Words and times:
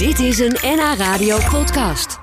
Dit 0.00 0.18
is 0.18 0.38
een 0.38 0.56
NH 0.62 0.94
Radio 0.98 1.38
podcast. 1.50 2.18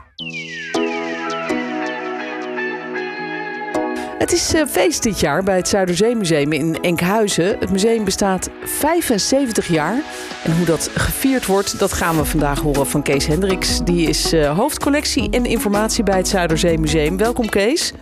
Het 4.18 4.32
is 4.32 4.56
uh, 4.56 4.66
feest 4.66 5.04
dit 5.04 5.20
jaar 5.20 5.44
bij 5.44 5.56
het 5.56 5.68
Zuiderzeemuseum 5.68 6.52
in 6.52 6.82
Enkhuizen. 6.82 7.60
Het 7.60 7.72
museum 7.72 8.04
bestaat 8.04 8.50
75 8.64 9.68
jaar. 9.68 10.04
En 10.44 10.58
hoe 10.58 10.66
dat 10.66 10.90
gevierd 10.96 11.46
wordt, 11.46 11.80
dat 11.80 11.94
gaan 11.94 12.18
we 12.18 12.26
vandaag 12.26 12.60
horen 12.60 12.88
van 12.88 13.04
Kees 13.04 13.26
Hendricks. 13.26 13.80
Die 13.84 14.08
is 14.08 14.34
uh, 14.34 14.58
hoofdcollectie 14.58 15.30
en 15.30 15.46
informatie 15.46 16.04
bij 16.04 16.18
het 16.18 16.28
Zuiderzeemuseum. 16.28 17.18
Welkom 17.18 17.50
Kees. 17.50 17.94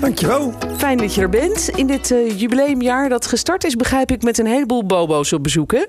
Dankjewel. 0.00 0.54
Fijn 0.76 0.98
dat 0.98 1.14
je 1.14 1.20
er 1.20 1.28
bent. 1.28 1.68
In 1.68 1.86
dit 1.86 2.10
uh, 2.10 2.38
jubileumjaar 2.38 3.08
dat 3.08 3.26
gestart 3.26 3.64
is, 3.64 3.76
begrijp 3.76 4.10
ik, 4.10 4.22
met 4.22 4.38
een 4.38 4.46
heleboel 4.46 4.84
bobo's 4.84 5.32
op 5.32 5.42
bezoek, 5.42 5.72
hè? 5.72 5.84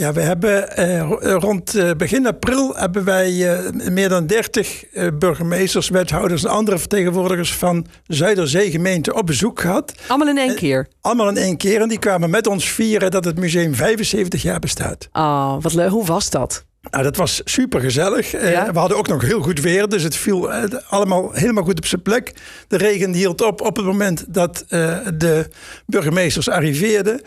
Ja, 0.00 0.12
we 0.12 0.20
hebben 0.20 0.76
eh, 0.76 1.08
rond 1.20 1.74
eh, 1.74 1.90
begin 1.96 2.26
april 2.26 2.76
hebben 2.76 3.04
wij 3.04 3.52
eh, 3.52 3.90
meer 3.90 4.08
dan 4.08 4.26
30 4.26 4.84
eh, 4.86 5.06
burgemeesters, 5.18 5.88
wethouders 5.88 6.44
en 6.44 6.50
andere 6.50 6.78
vertegenwoordigers 6.78 7.54
van 7.54 7.86
Zuiderzee-gemeente 8.06 9.14
op 9.14 9.26
bezoek 9.26 9.60
gehad. 9.60 9.94
Allemaal 10.06 10.28
in 10.28 10.38
één 10.38 10.54
keer? 10.54 10.88
allemaal 11.00 11.28
in 11.28 11.36
één 11.36 11.56
keer. 11.56 11.80
En 11.80 11.88
die 11.88 11.98
kwamen 11.98 12.30
met 12.30 12.46
ons 12.46 12.68
vieren 12.68 13.10
dat 13.10 13.24
het 13.24 13.38
museum 13.38 13.74
75 13.74 14.42
jaar 14.42 14.58
bestaat. 14.58 15.08
Oh, 15.12 15.56
wat 15.60 15.74
leuk. 15.74 15.90
Hoe 15.90 16.06
was 16.06 16.30
dat? 16.30 16.64
Nou, 16.90 17.02
dat 17.02 17.16
was 17.16 17.40
super 17.44 17.80
gezellig. 17.80 18.30
Ja? 18.30 18.72
we 18.72 18.78
hadden 18.78 18.96
ook 18.96 19.08
nog 19.08 19.22
heel 19.22 19.40
goed 19.40 19.60
weer, 19.60 19.88
dus 19.88 20.02
het 20.02 20.16
viel 20.16 20.52
allemaal 20.88 21.32
helemaal 21.32 21.64
goed 21.64 21.78
op 21.78 21.86
zijn 21.86 22.02
plek. 22.02 22.32
De 22.68 22.76
regen 22.76 23.12
hield 23.14 23.40
op 23.40 23.60
op 23.60 23.76
het 23.76 23.84
moment 23.84 24.24
dat 24.28 24.64
uh, 24.68 24.96
de 25.14 25.48
burgemeesters 25.86 26.48
arriveerden. 26.48 27.20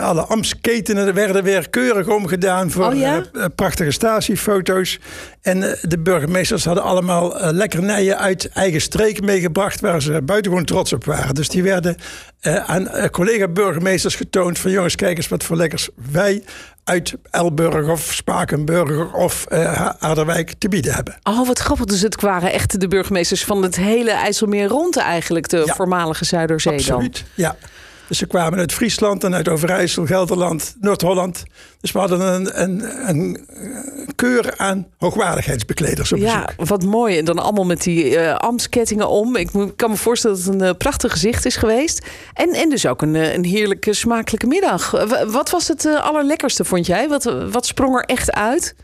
Alle 0.00 0.22
ambtsketenen 0.22 1.14
werden 1.14 1.42
weer 1.42 1.70
keurig 1.70 2.08
omgedaan 2.08 2.70
voor 2.70 2.86
oh, 2.86 2.98
ja? 2.98 3.22
prachtige 3.54 3.90
statiefoto's. 3.90 4.98
En 5.42 5.60
de 5.82 5.98
burgemeesters 5.98 6.64
hadden 6.64 6.84
allemaal 6.84 7.52
lekkernijen 7.52 8.18
uit 8.18 8.48
eigen 8.48 8.80
streek 8.80 9.22
meegebracht, 9.22 9.80
waar 9.80 10.02
ze 10.02 10.22
buitengewoon 10.22 10.66
trots 10.66 10.92
op 10.92 11.04
waren. 11.04 11.34
Dus 11.34 11.48
die 11.48 11.62
werden 11.62 11.96
aan 12.42 13.10
collega-burgemeesters 13.10 14.14
getoond 14.14 14.58
van 14.58 14.70
jongens, 14.70 14.96
kijk 14.96 15.16
eens 15.16 15.28
wat 15.28 15.44
voor 15.44 15.56
lekkers 15.56 15.88
wij 16.12 16.42
uit 16.84 17.14
Elburg 17.30 17.88
of 17.88 18.00
Spakenburger 18.00 19.12
of 19.12 19.46
uh, 19.52 19.88
Aarderwijk 19.98 20.54
te 20.58 20.68
bieden 20.68 20.94
hebben. 20.94 21.18
Oh, 21.22 21.46
wat 21.46 21.58
grappig. 21.58 21.86
Dus 21.86 22.00
het 22.00 22.20
waren 22.20 22.52
echt 22.52 22.80
de 22.80 22.88
burgemeesters 22.88 23.44
van 23.44 23.62
het 23.62 23.76
hele 23.76 24.10
IJsselmeer 24.10 24.66
rond 24.66 24.96
eigenlijk, 24.96 25.48
de 25.48 25.62
ja, 25.66 25.74
voormalige 25.74 26.24
Zuiderzee 26.24 26.72
absoluut, 26.72 27.14
dan. 27.14 27.26
ja. 27.34 27.56
Dus 28.08 28.18
ze 28.18 28.26
kwamen 28.26 28.58
uit 28.58 28.72
Friesland 28.72 29.24
en 29.24 29.34
uit 29.34 29.48
Overijssel, 29.48 30.06
Gelderland, 30.06 30.74
Noord-Holland. 30.80 31.42
Dus 31.80 31.92
we 31.92 31.98
hadden 31.98 32.20
een, 32.20 32.62
een, 32.62 33.08
een, 33.08 33.46
keur 34.14 34.54
aan 34.56 34.86
hoogwaardigheidsbekleders 34.98 36.12
op 36.12 36.18
Ja, 36.18 36.44
bezoek. 36.44 36.68
wat 36.68 36.82
mooi. 36.82 37.18
En 37.18 37.24
dan 37.24 37.38
allemaal 37.38 37.64
met 37.64 37.82
die 37.82 38.10
uh, 38.10 38.34
ambtskettingen 38.34 39.08
om. 39.08 39.36
Ik 39.36 39.50
kan 39.76 39.90
me 39.90 39.96
voorstellen 39.96 40.36
dat 40.36 40.46
het 40.46 40.54
een 40.54 40.68
uh, 40.68 40.70
prachtig 40.78 41.12
gezicht 41.12 41.44
is 41.44 41.56
geweest. 41.56 42.06
En, 42.34 42.50
en 42.50 42.68
dus 42.68 42.86
ook 42.86 43.02
een, 43.02 43.14
een 43.14 43.44
heerlijke, 43.44 43.94
smakelijke 43.94 44.46
middag. 44.46 44.90
Wat 45.26 45.50
was 45.50 45.68
het 45.68 45.86
allerlekkerste, 45.86 46.64
vond 46.64 46.86
jij? 46.86 47.08
Wat, 47.08 47.24
wat 47.50 47.66
sprong 47.66 47.96
er 47.96 48.04
echt 48.04 48.32
uit? 48.32 48.74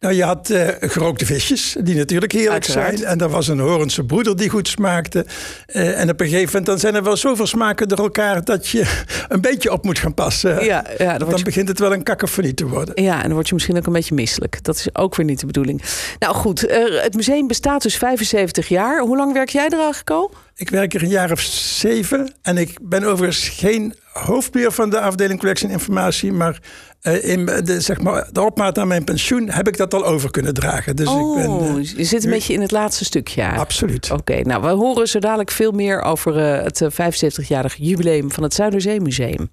Nou, 0.00 0.14
je 0.14 0.24
had 0.24 0.50
uh, 0.50 0.68
gerookte 0.80 1.26
visjes, 1.26 1.76
die 1.80 1.94
natuurlijk 1.94 2.32
heerlijk 2.32 2.52
Uiteraard. 2.52 2.98
zijn. 2.98 3.10
En 3.10 3.20
er 3.20 3.28
was 3.28 3.48
een 3.48 3.58
Horense 3.58 4.04
broeder 4.04 4.36
die 4.36 4.48
goed 4.48 4.68
smaakte. 4.68 5.26
Uh, 5.66 6.00
en 6.00 6.10
op 6.10 6.20
een 6.20 6.26
gegeven 6.26 6.46
moment 6.46 6.66
dan 6.66 6.78
zijn 6.78 6.94
er 6.94 7.02
wel 7.02 7.16
zoveel 7.16 7.46
smaken 7.46 7.88
door 7.88 7.98
elkaar... 7.98 8.44
dat 8.44 8.68
je 8.68 9.04
een 9.28 9.40
beetje 9.40 9.72
op 9.72 9.84
moet 9.84 9.98
gaan 9.98 10.14
passen. 10.14 10.64
Ja, 10.64 10.84
ja, 10.98 11.18
dan, 11.18 11.28
dan 11.28 11.38
je... 11.38 11.44
begint 11.44 11.68
het 11.68 11.78
wel 11.78 11.92
een 11.92 12.02
kakofonie 12.02 12.54
te 12.54 12.66
worden. 12.66 13.02
Ja, 13.02 13.16
en 13.16 13.22
dan 13.22 13.32
word 13.32 13.48
je 13.48 13.54
misschien 13.54 13.76
ook 13.76 13.86
een 13.86 13.92
beetje 13.92 14.14
misselijk. 14.14 14.64
Dat 14.64 14.76
is 14.76 14.88
ook 14.92 15.16
weer 15.16 15.26
niet 15.26 15.40
de 15.40 15.46
bedoeling. 15.46 15.82
Nou 16.18 16.34
goed, 16.34 16.68
uh, 16.68 17.02
het 17.02 17.14
museum 17.14 17.46
bestaat 17.46 17.82
dus 17.82 17.96
75 17.96 18.68
jaar. 18.68 19.00
Hoe 19.00 19.16
lang 19.16 19.32
werk 19.32 19.48
jij 19.48 19.66
er 19.66 19.78
eigenlijk 19.78 20.10
al? 20.10 20.32
Ik 20.54 20.70
werk 20.70 20.94
er 20.94 21.02
een 21.02 21.08
jaar 21.08 21.32
of 21.32 21.40
zeven. 21.40 22.32
En 22.42 22.56
ik 22.56 22.78
ben 22.82 23.04
overigens 23.04 23.48
geen 23.48 23.94
hoofdbeheer 24.24 24.72
van 24.72 24.90
de 24.90 25.00
afdeling 25.00 25.40
collectie 25.40 25.66
en 25.66 25.72
informatie. 25.72 26.32
Maar 26.32 26.60
uh, 27.02 27.24
in 27.24 27.46
de, 27.46 27.80
zeg 27.80 28.00
maar, 28.00 28.28
de 28.32 28.40
opmaat 28.40 28.78
aan 28.78 28.88
mijn 28.88 29.04
pensioen 29.04 29.50
heb 29.50 29.68
ik 29.68 29.76
dat 29.76 29.94
al 29.94 30.06
over 30.06 30.30
kunnen 30.30 30.54
dragen. 30.54 30.96
Dus 30.96 31.08
oh, 31.08 31.38
ik 31.38 31.46
ben, 31.46 31.76
uh, 31.76 31.84
je 31.96 32.04
zit 32.04 32.22
een 32.22 32.28
nu... 32.28 32.34
beetje 32.34 32.52
in 32.52 32.60
het 32.60 32.70
laatste 32.70 33.04
stukje. 33.04 33.40
Ja. 33.40 33.56
Absoluut. 33.56 34.10
Oké, 34.10 34.20
okay, 34.20 34.40
nou 34.40 34.62
we 34.62 34.68
horen 34.68 35.08
zo 35.08 35.18
dadelijk 35.18 35.50
veel 35.50 35.72
meer 35.72 36.02
over 36.02 36.36
uh, 36.36 36.62
het 36.62 36.84
75-jarig 36.92 37.74
jubileum 37.76 38.32
van 38.32 38.42
het 38.42 38.54
Zuiderzeemuseum. 38.54 39.50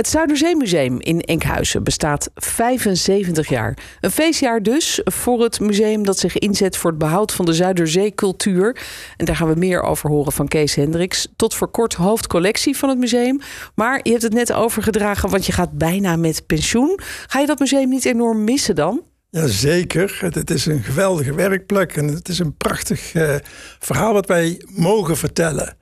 Het 0.00 0.08
Zuiderzeemuseum 0.08 1.00
in 1.00 1.20
Enkhuizen 1.20 1.84
bestaat 1.84 2.30
75 2.34 3.48
jaar. 3.48 3.76
Een 4.00 4.10
feestjaar 4.10 4.62
dus 4.62 5.00
voor 5.04 5.42
het 5.42 5.60
museum 5.60 6.04
dat 6.04 6.18
zich 6.18 6.38
inzet 6.38 6.76
voor 6.76 6.90
het 6.90 6.98
behoud 6.98 7.32
van 7.32 7.44
de 7.44 7.52
Zuiderzeecultuur. 7.52 8.76
En 9.16 9.24
daar 9.24 9.36
gaan 9.36 9.48
we 9.48 9.58
meer 9.58 9.82
over 9.82 10.10
horen 10.10 10.32
van 10.32 10.48
Kees 10.48 10.74
Hendricks. 10.74 11.28
Tot 11.36 11.54
voor 11.54 11.70
kort 11.70 11.94
hoofdcollectie 11.94 12.76
van 12.76 12.88
het 12.88 12.98
museum. 12.98 13.40
Maar 13.74 14.00
je 14.02 14.10
hebt 14.10 14.22
het 14.22 14.32
net 14.32 14.52
overgedragen, 14.52 15.30
want 15.30 15.46
je 15.46 15.52
gaat 15.52 15.78
bijna 15.78 16.16
met 16.16 16.46
pensioen. 16.46 16.98
Ga 17.26 17.40
je 17.40 17.46
dat 17.46 17.58
museum 17.58 17.88
niet 17.88 18.04
enorm 18.04 18.44
missen 18.44 18.74
dan? 18.74 19.02
Jazeker. 19.30 20.18
Het, 20.20 20.50
is 20.50 20.66
een 20.66 20.82
geweldige 20.82 21.34
werkplek 21.34 21.96
en 21.96 22.08
het 22.08 22.28
is 22.28 22.38
een 22.38 22.56
prachtig 22.56 23.14
uh, 23.14 23.34
verhaal 23.78 24.12
wat 24.12 24.26
wij 24.26 24.62
mogen 24.68 25.16
vertellen. 25.16 25.76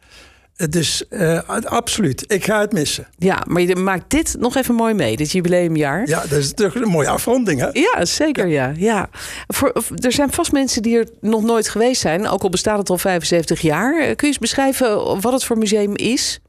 Dus 0.69 1.05
uh, 1.11 1.41
absoluut, 1.65 2.25
ik 2.27 2.45
ga 2.45 2.61
het 2.61 2.73
missen. 2.73 3.07
Ja, 3.17 3.43
maar 3.47 3.63
je 3.63 3.77
maakt 3.77 4.11
dit 4.11 4.37
nog 4.39 4.57
even 4.57 4.75
mooi 4.75 4.95
mee, 4.95 5.17
dit 5.17 5.31
jubileumjaar. 5.31 6.09
Ja, 6.09 6.21
dat 6.21 6.39
is 6.39 6.53
toch 6.53 6.75
een 6.75 6.89
mooie 6.89 7.09
afronding, 7.09 7.61
hè? 7.61 7.69
Ja, 7.73 8.05
zeker, 8.05 8.47
ja. 8.47 8.67
ja. 8.67 8.75
ja. 8.77 9.09
Voor, 9.47 9.85
er 9.95 10.13
zijn 10.13 10.33
vast 10.33 10.53
mensen 10.53 10.83
die 10.83 10.99
er 10.99 11.09
nog 11.21 11.43
nooit 11.43 11.69
geweest 11.69 12.01
zijn, 12.01 12.29
ook 12.29 12.43
al 12.43 12.49
bestaat 12.49 12.79
het 12.79 12.91
al 12.91 12.99
75 12.99 13.61
jaar. 13.61 13.95
Kun 13.95 14.15
je 14.17 14.27
eens 14.27 14.39
beschrijven 14.39 15.21
wat 15.21 15.33
het 15.33 15.45
voor 15.45 15.59
museum 15.59 15.97
is? 15.97 16.41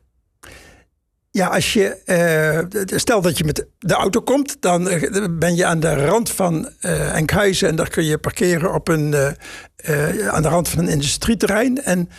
Ja, 1.32 1.48
als 1.48 1.74
je, 1.74 1.98
uh, 2.86 2.98
stel 2.98 3.22
dat 3.22 3.38
je 3.38 3.44
met 3.44 3.66
de 3.80 3.94
auto 3.94 4.22
komt, 4.22 4.62
dan 4.62 4.84
ben 5.40 5.56
je 5.56 5.66
aan 5.66 5.80
de 5.80 6.06
rand 6.06 6.32
van 6.32 6.70
uh, 6.82 7.16
Enkhuizen 7.16 7.68
en 7.68 7.76
daar 7.76 7.90
kun 7.90 8.04
je 8.04 8.18
parkeren 8.18 8.74
op 8.74 8.88
een, 8.88 9.12
uh, 9.90 10.28
aan 10.28 10.42
de 10.42 10.48
rand 10.48 10.70
van 10.70 10.80
een 10.80 10.90
industrieterrein. 10.90 11.84
En 11.84 12.10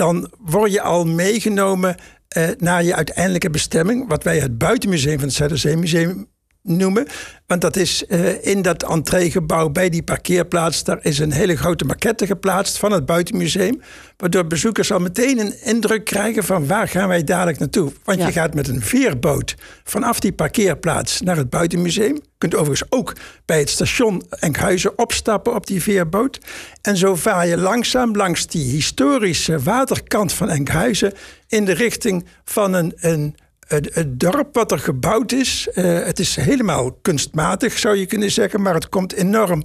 dan 0.00 0.30
word 0.38 0.72
je 0.72 0.80
al 0.80 1.04
meegenomen 1.04 1.96
uh, 2.36 2.48
naar 2.58 2.84
je 2.84 2.94
uiteindelijke 2.94 3.50
bestemming, 3.50 4.08
wat 4.08 4.24
wij 4.24 4.38
het 4.38 4.58
buitenmuseum 4.58 5.18
van 5.18 5.28
het 5.28 5.36
Zuiderzeemuseum 5.36 6.28
noemen. 6.62 7.06
Want 7.46 7.60
dat 7.60 7.76
is 7.76 8.04
uh, 8.08 8.46
in 8.46 8.62
dat 8.62 8.82
entreegebouw 8.82 9.68
bij 9.68 9.88
die 9.88 10.02
parkeerplaats. 10.02 10.84
Daar 10.84 10.98
is 11.02 11.18
een 11.18 11.32
hele 11.32 11.56
grote 11.56 11.84
maquette 11.84 12.26
geplaatst 12.26 12.78
van 12.78 12.92
het 12.92 13.06
buitenmuseum. 13.06 13.80
Waardoor 14.16 14.46
bezoekers 14.46 14.92
al 14.92 14.98
meteen 14.98 15.38
een 15.38 15.62
indruk 15.62 16.04
krijgen 16.04 16.44
van 16.44 16.66
waar 16.66 16.88
gaan 16.88 17.08
wij 17.08 17.24
dadelijk 17.24 17.58
naartoe. 17.58 17.92
Want 18.04 18.18
ja. 18.18 18.26
je 18.26 18.32
gaat 18.32 18.54
met 18.54 18.68
een 18.68 18.82
veerboot 18.82 19.54
vanaf 19.84 20.20
die 20.20 20.32
parkeerplaats 20.32 21.20
naar 21.20 21.36
het 21.36 21.50
buitenmuseum. 21.50 22.14
Je 22.14 22.48
kunt 22.48 22.54
overigens 22.54 22.90
ook 22.90 23.12
bij 23.44 23.58
het 23.58 23.70
station 23.70 24.22
Enkhuizen 24.30 24.98
opstappen 24.98 25.54
op 25.54 25.66
die 25.66 25.82
veerboot. 25.82 26.38
En 26.82 26.96
zo 26.96 27.14
vaar 27.14 27.46
je 27.46 27.56
langzaam 27.56 28.16
langs 28.16 28.46
die 28.46 28.70
historische 28.70 29.58
waterkant 29.58 30.32
van 30.32 30.48
Enkhuizen 30.48 31.12
in 31.48 31.64
de 31.64 31.72
richting 31.72 32.26
van 32.44 32.72
een, 32.72 32.92
een 32.96 33.34
het, 33.70 34.20
dorp 34.20 34.54
wat 34.54 34.72
er 34.72 34.78
gebouwd 34.78 35.32
is, 35.32 35.68
uh, 35.74 36.04
het 36.04 36.18
is 36.18 36.36
helemaal 36.36 36.92
kunstmatig 37.02 37.78
zou 37.78 37.96
je 37.96 38.06
kunnen 38.06 38.30
zeggen, 38.30 38.62
maar 38.62 38.74
het 38.74 38.88
komt 38.88 39.12
enorm 39.12 39.64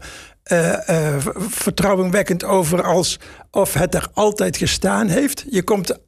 uh, 0.51 0.77
uh, 0.89 1.15
vertrouwenwekkend 1.37 2.43
over 2.43 2.83
als 2.83 3.19
of 3.51 3.73
het 3.73 3.95
er 3.95 4.07
altijd 4.13 4.57
gestaan 4.57 5.07
heeft. 5.07 5.45
Je 5.49 5.63
komt 5.63 5.99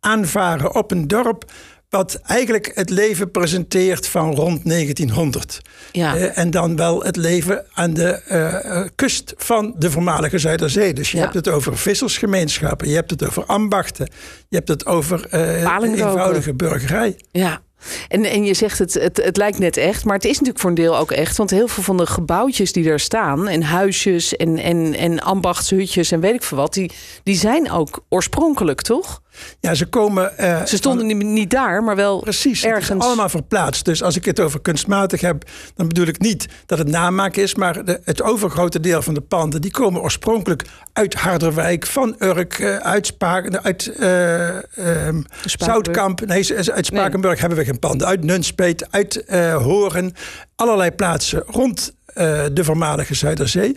aanvaren 0.00 0.74
op 0.74 0.90
een 0.90 1.08
dorp 1.08 1.52
wat 1.88 2.14
eigenlijk 2.14 2.70
het 2.74 2.90
leven 2.90 3.30
presenteert 3.30 4.06
van 4.06 4.34
rond 4.34 4.64
1900. 4.68 5.60
Ja. 5.92 6.16
Uh, 6.16 6.38
en 6.38 6.50
dan 6.50 6.76
wel 6.76 7.02
het 7.04 7.16
leven 7.16 7.64
aan 7.72 7.94
de 7.94 8.20
uh, 8.28 8.86
kust 8.94 9.34
van 9.36 9.74
de 9.78 9.90
voormalige 9.90 10.38
Zuiderzee. 10.38 10.92
Dus 10.94 11.10
je 11.10 11.16
Ja. 11.16 11.22
hebt 11.22 11.34
het 11.34 11.48
over 11.48 11.78
vissersgemeenschappen, 11.78 12.88
je 12.88 12.94
hebt 12.94 13.10
het 13.10 13.26
over 13.26 13.44
ambachten, 13.44 14.08
je 14.48 14.56
hebt 14.56 14.68
het 14.68 14.86
over 14.86 15.26
uh, 15.30 15.62
eenvoudige 15.82 16.54
burgerij. 16.54 17.16
Ja. 17.30 17.60
En, 18.08 18.24
en 18.24 18.44
je 18.44 18.54
zegt 18.54 18.78
het, 18.78 18.94
het, 18.94 19.16
het 19.24 19.36
lijkt 19.36 19.58
net 19.58 19.76
echt, 19.76 20.04
maar 20.04 20.14
het 20.14 20.24
is 20.24 20.30
natuurlijk 20.32 20.58
voor 20.58 20.68
een 20.70 20.76
deel 20.76 20.96
ook 20.98 21.10
echt. 21.12 21.36
Want 21.36 21.50
heel 21.50 21.68
veel 21.68 21.82
van 21.82 21.96
de 21.96 22.06
gebouwtjes 22.06 22.72
die 22.72 22.88
er 22.90 23.00
staan, 23.00 23.48
en 23.48 23.62
huisjes 23.62 24.36
en, 24.36 24.58
en, 24.58 24.94
en 24.94 25.20
ambachtshutjes 25.20 26.10
en 26.10 26.20
weet 26.20 26.34
ik 26.34 26.42
veel 26.42 26.58
wat, 26.58 26.74
die, 26.74 26.90
die 27.22 27.36
zijn 27.36 27.70
ook 27.70 28.04
oorspronkelijk, 28.08 28.82
toch? 28.82 29.22
Ja, 29.60 29.74
ze 29.74 29.86
komen. 29.86 30.32
uh, 30.40 30.64
Ze 30.64 30.76
stonden 30.76 31.06
niet, 31.06 31.22
niet 31.22 31.50
daar, 31.50 31.82
maar 31.82 31.96
wel 31.96 32.20
Precies, 32.20 32.64
ergens. 32.64 33.04
allemaal 33.04 33.28
verplaatst. 33.28 33.84
Dus 33.84 34.02
als 34.02 34.16
ik 34.16 34.24
het 34.24 34.40
over 34.40 34.60
kunstmatig 34.60 35.20
heb, 35.20 35.44
dan 35.74 35.88
bedoel 35.88 36.06
ik 36.06 36.18
niet 36.18 36.46
dat 36.66 36.78
het 36.78 36.88
namaak 36.88 37.36
is, 37.36 37.54
maar 37.54 37.84
de, 37.84 38.00
het 38.04 38.22
overgrote 38.22 38.80
deel 38.80 39.02
van 39.02 39.14
de 39.14 39.20
panden 39.20 39.60
die 39.60 39.70
komen 39.70 40.00
oorspronkelijk 40.00 40.64
uit 40.92 41.14
Harderwijk, 41.14 41.86
van 41.86 42.16
Urk, 42.18 42.58
uh, 42.58 42.76
uit, 42.76 43.06
Spaak, 43.06 43.56
uit 43.56 43.92
uh, 44.00 45.06
um, 45.06 45.24
Zoutkamp. 45.44 46.26
Nee, 46.26 46.54
uit 46.72 46.86
Spakenburg 46.86 47.32
nee. 47.32 47.40
hebben 47.40 47.58
we 47.58 47.64
geen 47.64 47.78
panden. 47.78 48.06
Uit 48.06 48.24
Nunspeet, 48.24 48.86
uit 48.90 49.24
Horen, 49.58 50.12
allerlei 50.56 50.90
plaatsen 50.90 51.42
rond 51.46 51.92
de 52.14 52.64
voormalige 52.64 53.14
Zuiderzee. 53.14 53.76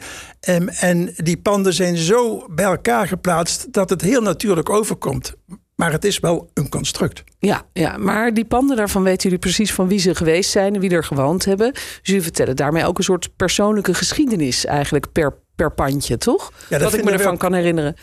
Um, 0.50 0.68
en 0.68 1.14
die 1.16 1.38
panden 1.38 1.74
zijn 1.74 1.98
zo 1.98 2.46
bij 2.50 2.66
elkaar 2.66 3.08
geplaatst 3.08 3.74
dat 3.74 3.90
het 3.90 4.02
heel 4.02 4.22
natuurlijk 4.22 4.70
overkomt. 4.70 5.34
Maar 5.78 5.92
het 5.92 6.06
is 6.06 6.20
wel 6.20 6.50
een 6.54 6.70
construct. 6.70 7.24
Ja, 7.40 7.64
ja, 7.74 7.98
maar 7.98 8.34
die 8.34 8.46
panden, 8.46 8.78
daarvan 8.78 9.04
weten 9.04 9.24
jullie 9.24 9.40
precies 9.40 9.74
van 9.74 9.88
wie 9.88 10.00
ze 10.00 10.16
geweest 10.16 10.52
zijn 10.52 10.74
en 10.74 10.80
wie 10.80 10.90
er 10.90 11.04
gewoond 11.04 11.46
hebben. 11.46 11.74
Dus 11.74 12.00
jullie 12.02 12.22
vertellen 12.22 12.56
daarmee 12.56 12.86
ook 12.86 12.98
een 12.98 13.04
soort 13.04 13.30
persoonlijke 13.36 13.94
geschiedenis 13.94 14.66
eigenlijk 14.66 15.12
per, 15.12 15.34
per 15.56 15.72
pandje, 15.72 16.18
toch? 16.18 16.52
Ja, 16.70 16.78
dat 16.78 16.92
Wat 16.92 17.00
ik 17.00 17.06
me 17.06 17.12
ervan 17.12 17.38
kan 17.38 17.54
herinneren. 17.54 17.96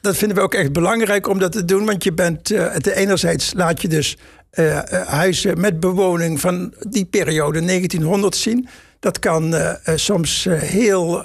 Dat 0.00 0.16
vinden 0.16 0.36
we 0.36 0.42
ook 0.42 0.54
echt 0.54 0.72
belangrijk 0.72 1.28
om 1.28 1.38
dat 1.38 1.52
te 1.52 1.64
doen. 1.64 1.86
Want 1.86 2.04
je 2.04 2.12
bent, 2.12 2.50
uh, 2.50 2.74
enerzijds 2.82 3.52
laat 3.54 3.82
je 3.82 3.88
dus 3.88 4.16
uh, 4.52 4.78
huizen 5.06 5.60
met 5.60 5.80
bewoning 5.80 6.40
van 6.40 6.74
die 6.88 7.04
periode 7.04 7.64
1900 7.64 8.36
zien. 8.36 8.68
Dat 9.02 9.18
kan 9.18 9.54
uh, 9.54 9.72
soms 9.94 10.46
heel 10.50 11.24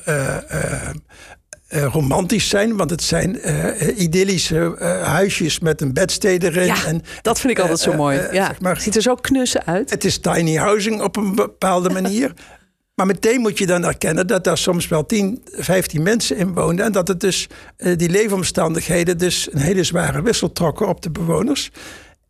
uh, 1.74 1.84
romantisch 1.84 2.50
zijn, 2.50 2.78
want 2.78 2.90
het 2.90 3.04
zijn 3.04 3.40
uh, 3.46 3.98
idyllische 3.98 4.78
uh, 4.82 5.04
huisjes 5.04 5.60
met 5.60 5.82
een 5.82 5.94
bedstede 5.94 6.48
erin. 6.48 6.66
Ja, 6.66 6.86
en, 6.86 7.02
dat 7.22 7.40
vind 7.40 7.54
ik 7.54 7.60
altijd 7.60 7.80
zo 7.80 7.94
mooi. 7.94 8.20
ja, 8.32 8.46
zeg 8.46 8.60
maar, 8.60 8.74
het 8.74 8.82
ziet 8.82 8.96
er 8.96 9.02
zo 9.02 9.16
knussen 9.16 9.66
uit. 9.66 9.90
Het 9.90 10.06
is 10.06 10.18
tiny 10.18 10.56
housing 10.56 11.02
op 11.02 11.16
een 11.16 11.36
bepaalde 11.36 11.90
manier. 11.90 12.34
maar 12.96 13.06
meteen 13.06 13.42
moet 13.42 13.58
je 13.58 13.66
dan 13.66 13.86
erkennen 13.86 14.28
dat 14.28 14.44
daar 14.44 14.58
soms 14.58 14.88
wel 14.88 15.06
10, 15.06 15.42
15 15.52 16.04
mensen 16.04 16.38
in 16.38 16.54
woonden. 16.54 16.86
En 16.86 16.92
dat 16.92 17.08
het 17.08 17.20
dus 17.20 17.48
die 17.78 18.10
leefomstandigheden 18.10 19.18
dus 19.18 19.48
een 19.52 19.62
hele 19.62 19.84
zware 19.84 20.22
wissel 20.22 20.52
trokken 20.52 20.88
op 20.88 21.02
de 21.02 21.12
bewoners. 21.12 21.72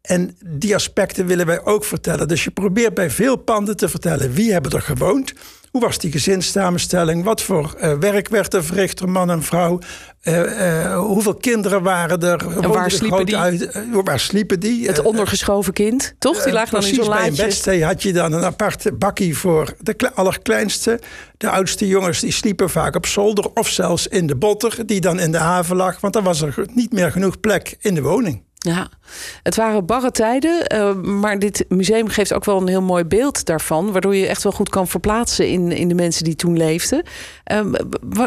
En 0.08 0.38
die 0.46 0.76
aspecten 0.76 1.26
willen 1.26 1.46
wij 1.46 1.64
ook 1.64 1.86
vertellen. 1.86 2.28
Dus 2.28 2.44
je 2.44 2.52
probeert 2.52 2.94
bij 2.94 3.10
veel 3.10 3.36
panden 3.36 3.78
te 3.78 3.90
vertellen 3.90 4.34
wie 4.34 4.52
hebben 4.52 4.72
er 4.72 4.82
gewoond. 4.82 5.34
Hoe 5.72 5.82
was 5.82 5.98
die 5.98 6.12
gezinssamenstelling? 6.12 7.24
Wat 7.24 7.42
voor 7.42 7.76
uh, 7.82 7.94
werk 7.94 8.30
werd 8.30 8.54
er 8.54 8.64
verricht 8.64 8.98
door 8.98 9.10
man 9.10 9.30
en 9.32 9.44
vrouw? 9.44 9.80
Uh, 10.24 10.40
uh, 10.40 11.00
hoeveel 11.00 11.36
kinderen 11.36 11.84
waren 11.84 12.22
er? 12.22 12.62
En 12.62 12.70
waar 12.70 12.92
sliepen 12.92 13.26
die? 13.26 13.38
Uit, 13.38 13.70
waar 13.92 14.20
sliepen 14.20 14.60
die? 14.60 14.88
Het 14.88 15.02
ondergeschoven 15.02 15.74
kind, 15.74 16.14
toch? 16.20 16.44
Die 16.44 16.54
lagen 16.54 16.82
dan 16.82 16.90
in 16.90 16.96
zo'n 16.96 17.10
Bij 17.10 17.28
een 17.28 17.36
bedstee 17.36 17.86
had 17.86 18.02
je 18.02 18.14
dan 18.14 18.34
een 18.34 18.44
apart 18.44 19.00
bakkie 19.00 19.38
voor 19.38 19.74
de 19.80 20.12
allerkleinste. 20.14 21.00
De 21.38 21.50
oudste 21.50 21.88
jongens 21.88 22.20
die 22.20 22.32
sliepen 22.32 22.70
vaak 22.70 22.96
op 22.96 23.06
zolder 23.06 23.50
of 23.54 23.68
zelfs 23.68 24.08
in 24.08 24.28
de 24.28 24.36
botter... 24.36 24.86
die 24.86 25.02
dan 25.02 25.20
in 25.20 25.32
de 25.32 25.38
haven 25.38 25.76
lag, 25.76 26.00
want 26.00 26.14
dan 26.14 26.24
was 26.24 26.42
er 26.42 26.66
niet 26.74 26.92
meer 26.92 27.12
genoeg 27.12 27.40
plek 27.40 27.76
in 27.80 27.96
de 27.96 28.02
woning. 28.02 28.46
Ja, 28.68 28.90
het 29.44 29.56
waren 29.56 29.86
barre 29.86 30.12
tijden, 30.12 30.74
uh, 30.76 30.94
maar 30.94 31.40
dit 31.40 31.66
museum 31.70 32.08
geeft 32.08 32.34
ook 32.34 32.46
wel 32.46 32.62
een 32.62 32.68
heel 32.68 32.82
mooi 32.82 33.04
beeld 33.04 33.46
daarvan, 33.46 33.92
waardoor 33.92 34.16
je 34.16 34.28
echt 34.28 34.44
wel 34.44 34.52
goed 34.52 34.70
kan 34.70 34.88
verplaatsen 34.88 35.48
in, 35.48 35.72
in 35.72 35.88
de 35.88 35.96
mensen 35.96 36.24
die 36.24 36.36
toen 36.36 36.58
leefden. 36.58 37.04
Uh, 37.52 37.74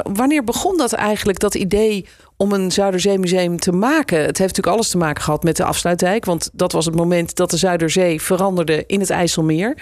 wanneer 0.02 0.44
begon 0.44 0.76
dat 0.76 0.92
eigenlijk, 0.92 1.38
dat 1.38 1.54
idee 1.54 2.06
om 2.36 2.52
een 2.52 2.72
Zuiderzeemuseum 2.72 3.58
te 3.58 3.72
maken? 3.72 4.18
Het 4.18 4.38
heeft 4.38 4.56
natuurlijk 4.56 4.76
alles 4.76 4.88
te 4.88 4.98
maken 4.98 5.22
gehad 5.22 5.42
met 5.42 5.56
de 5.56 5.64
afsluitdijk, 5.64 6.24
want 6.24 6.50
dat 6.52 6.72
was 6.72 6.84
het 6.84 6.94
moment 6.94 7.36
dat 7.36 7.50
de 7.50 7.56
Zuiderzee 7.56 8.20
veranderde 8.20 8.84
in 8.86 9.00
het 9.00 9.10
IJsselmeer. 9.10 9.74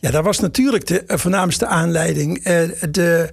Ja, 0.00 0.10
dat 0.10 0.24
was 0.24 0.40
natuurlijk 0.40 0.86
de 0.86 1.04
voornaamste 1.06 1.66
aanleiding. 1.66 2.42
De 2.90 3.30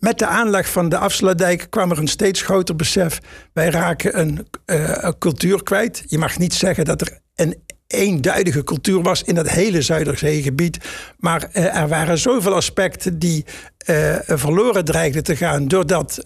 met 0.00 0.18
de 0.18 0.26
aanleg 0.26 0.68
van 0.68 0.88
de 0.88 0.98
afsluitdijk 0.98 1.66
kwam 1.70 1.90
er 1.90 1.98
een 1.98 2.08
steeds 2.08 2.42
groter 2.42 2.76
besef. 2.76 3.18
Wij 3.52 3.70
raken 3.70 4.20
een, 4.20 4.46
uh, 4.66 4.96
een 4.96 5.18
cultuur 5.18 5.62
kwijt. 5.62 6.02
Je 6.06 6.18
mag 6.18 6.38
niet 6.38 6.54
zeggen 6.54 6.84
dat 6.84 7.00
er 7.00 7.18
een 7.34 7.62
eenduidige 7.86 8.64
cultuur 8.64 9.02
was 9.02 9.22
in 9.22 9.34
dat 9.34 9.48
hele 9.48 9.82
Zuiderzeegebied. 9.82 10.78
Maar 11.18 11.48
uh, 11.52 11.76
er 11.76 11.88
waren 11.88 12.18
zoveel 12.18 12.54
aspecten 12.54 13.18
die 13.18 13.44
uh, 13.90 14.16
verloren 14.26 14.84
dreigden 14.84 15.24
te 15.24 15.36
gaan. 15.36 15.68
Doordat 15.68 16.24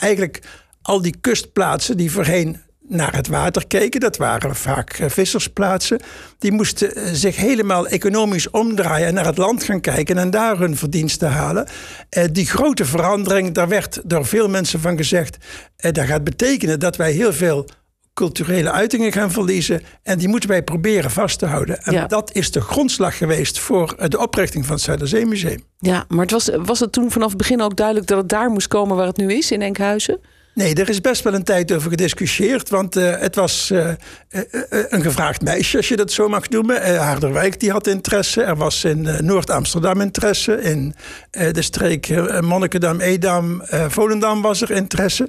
eigenlijk 0.00 0.42
al 0.82 1.02
die 1.02 1.16
kustplaatsen 1.20 1.96
die 1.96 2.12
voorheen 2.12 2.60
naar 2.90 3.14
het 3.14 3.28
water 3.28 3.66
keken. 3.66 4.00
Dat 4.00 4.16
waren 4.16 4.56
vaak 4.56 4.92
eh, 4.92 5.08
vissersplaatsen. 5.08 6.00
Die 6.38 6.52
moesten 6.52 6.94
eh, 6.94 7.02
zich 7.12 7.36
helemaal 7.36 7.86
economisch 7.86 8.50
omdraaien 8.50 9.06
en 9.06 9.14
naar 9.14 9.26
het 9.26 9.38
land 9.38 9.64
gaan 9.64 9.80
kijken 9.80 10.18
en 10.18 10.30
daar 10.30 10.58
hun 10.58 10.76
verdiensten 10.76 11.30
halen. 11.30 11.68
Eh, 12.08 12.24
die 12.32 12.46
grote 12.46 12.84
verandering, 12.84 13.52
daar 13.52 13.68
werd 13.68 14.00
door 14.04 14.26
veel 14.26 14.48
mensen 14.48 14.80
van 14.80 14.96
gezegd, 14.96 15.36
dat 15.76 15.98
gaat 15.98 16.24
betekenen 16.24 16.80
dat 16.80 16.96
wij 16.96 17.12
heel 17.12 17.32
veel 17.32 17.66
culturele 18.14 18.70
uitingen 18.70 19.12
gaan 19.12 19.30
verliezen. 19.30 19.82
En 20.02 20.18
die 20.18 20.28
moeten 20.28 20.48
wij 20.48 20.62
proberen 20.62 21.10
vast 21.10 21.38
te 21.38 21.46
houden. 21.46 21.82
En 21.82 22.08
dat 22.08 22.34
is 22.34 22.50
de 22.50 22.60
grondslag 22.60 23.16
geweest 23.16 23.58
voor 23.58 24.08
de 24.08 24.18
oprichting 24.18 24.66
van 24.66 24.74
het 24.74 24.84
Zuiderzeemuseum. 24.84 25.64
Ja, 25.78 26.04
maar 26.08 26.20
het 26.20 26.30
was, 26.30 26.50
was 26.56 26.80
het 26.80 26.92
toen 26.92 27.10
vanaf 27.10 27.28
het 27.28 27.38
begin 27.38 27.60
ook 27.60 27.76
duidelijk 27.76 28.06
dat 28.06 28.18
het 28.18 28.28
daar 28.28 28.50
moest 28.50 28.68
komen 28.68 28.96
waar 28.96 29.06
het 29.06 29.16
nu 29.16 29.32
is, 29.32 29.50
in 29.50 29.62
Enkhuizen? 29.62 30.20
Nee, 30.60 30.74
er 30.74 30.88
is 30.88 31.00
best 31.00 31.22
wel 31.22 31.34
een 31.34 31.44
tijd 31.44 31.72
over 31.72 31.90
gediscussieerd. 31.90 32.68
Want 32.68 32.96
uh, 32.96 33.18
het 33.18 33.34
was 33.34 33.70
uh, 33.72 33.88
uh, 34.30 34.42
een 34.70 35.02
gevraagd 35.02 35.42
meisje, 35.42 35.76
als 35.76 35.88
je 35.88 35.96
dat 35.96 36.12
zo 36.12 36.28
mag 36.28 36.48
noemen. 36.48 36.96
Harderwijk 36.96 37.60
die 37.60 37.70
had 37.70 37.86
interesse. 37.86 38.42
Er 38.42 38.56
was 38.56 38.84
in 38.84 39.08
Noord-Amsterdam 39.20 40.00
interesse. 40.00 40.62
In 40.62 40.94
de 41.30 41.62
streek 41.62 42.08
Monnikendam, 42.40 43.00
Edam, 43.00 43.62
Volendam 43.88 44.42
was 44.42 44.62
er 44.62 44.70
interesse. 44.70 45.28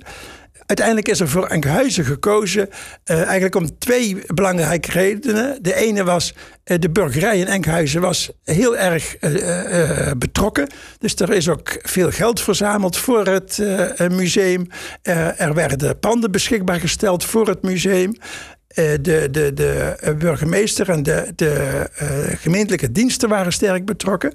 Uiteindelijk 0.66 1.08
is 1.08 1.19
er 1.19 1.30
voor 1.30 1.46
Enkhuizen 1.46 2.06
gekozen, 2.06 2.69
uh, 3.06 3.18
eigenlijk 3.18 3.56
om 3.56 3.78
twee 3.78 4.24
belangrijke 4.28 4.92
redenen. 4.92 5.63
De 5.63 5.75
ene 5.75 6.04
was, 6.04 6.34
uh, 6.66 6.78
de 6.80 6.90
burgerij 6.90 7.40
in 7.40 7.48
Enkhuizen 7.48 8.02
was 8.02 8.31
heel 8.44 8.78
erg 8.78 9.16
uh, 9.22 10.12
betrokken. 10.18 10.69
Dus 10.98 11.16
er 11.16 11.34
is 11.34 11.50
ook 11.50 11.80
veel 11.81 12.12
geld 12.12 12.42
verzameld 12.42 12.98
voor 12.98 13.28
het 13.28 13.58
museum. 14.10 14.68
er 15.38 15.54
werden 15.54 16.00
panden 16.00 16.31
beschikbaar 16.31 16.80
gesteld 16.80 17.25
voor 17.25 17.48
het 17.48 17.62
museum. 17.62 18.16
de, 19.02 19.28
de, 19.31 19.52
de 19.54 19.96
burgemeester 20.18 20.90
en 20.90 21.04
de, 21.04 21.34
de 21.36 21.86
gemeentelijke 22.40 22.92
diensten 22.92 23.30
waren 23.30 23.54
sterk 23.54 23.86
betrokken. 23.86 24.34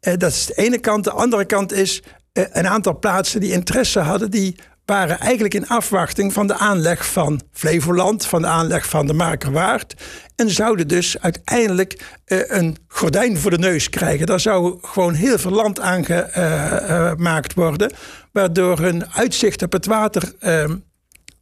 dat 0.00 0.32
is 0.32 0.46
de 0.46 0.54
ene 0.54 0.78
kant. 0.78 1.04
De 1.04 1.10
andere 1.10 1.44
kant 1.44 1.72
is 1.72 2.02
een 2.32 2.68
aantal 2.68 2.98
plaatsen 2.98 3.40
die 3.40 3.52
interesse 3.52 4.00
hadden, 4.00 4.30
die 4.30 4.56
waren 4.88 5.20
eigenlijk 5.20 5.54
in 5.54 5.68
afwachting 5.68 6.32
van 6.32 6.46
de 6.46 6.54
aanleg 6.54 7.06
van 7.06 7.40
Flevoland, 7.52 8.26
van 8.26 8.42
de 8.42 8.46
aanleg 8.46 8.88
van 8.88 9.06
de 9.06 9.12
Makerwaard. 9.12 9.94
En 10.36 10.50
zouden 10.50 10.88
dus 10.88 11.20
uiteindelijk 11.20 12.00
uh, 12.26 12.38
een 12.46 12.76
gordijn 12.88 13.38
voor 13.38 13.50
de 13.50 13.58
neus 13.58 13.90
krijgen. 13.90 14.26
Daar 14.26 14.40
zou 14.40 14.78
gewoon 14.82 15.14
heel 15.14 15.38
veel 15.38 15.50
land 15.50 15.80
aangemaakt 15.80 17.50
uh, 17.50 17.56
uh, 17.56 17.68
worden, 17.68 17.92
waardoor 18.32 18.78
hun 18.78 19.12
uitzicht 19.12 19.62
op 19.62 19.72
het 19.72 19.86
water 19.86 20.32
ehm, 20.38 20.76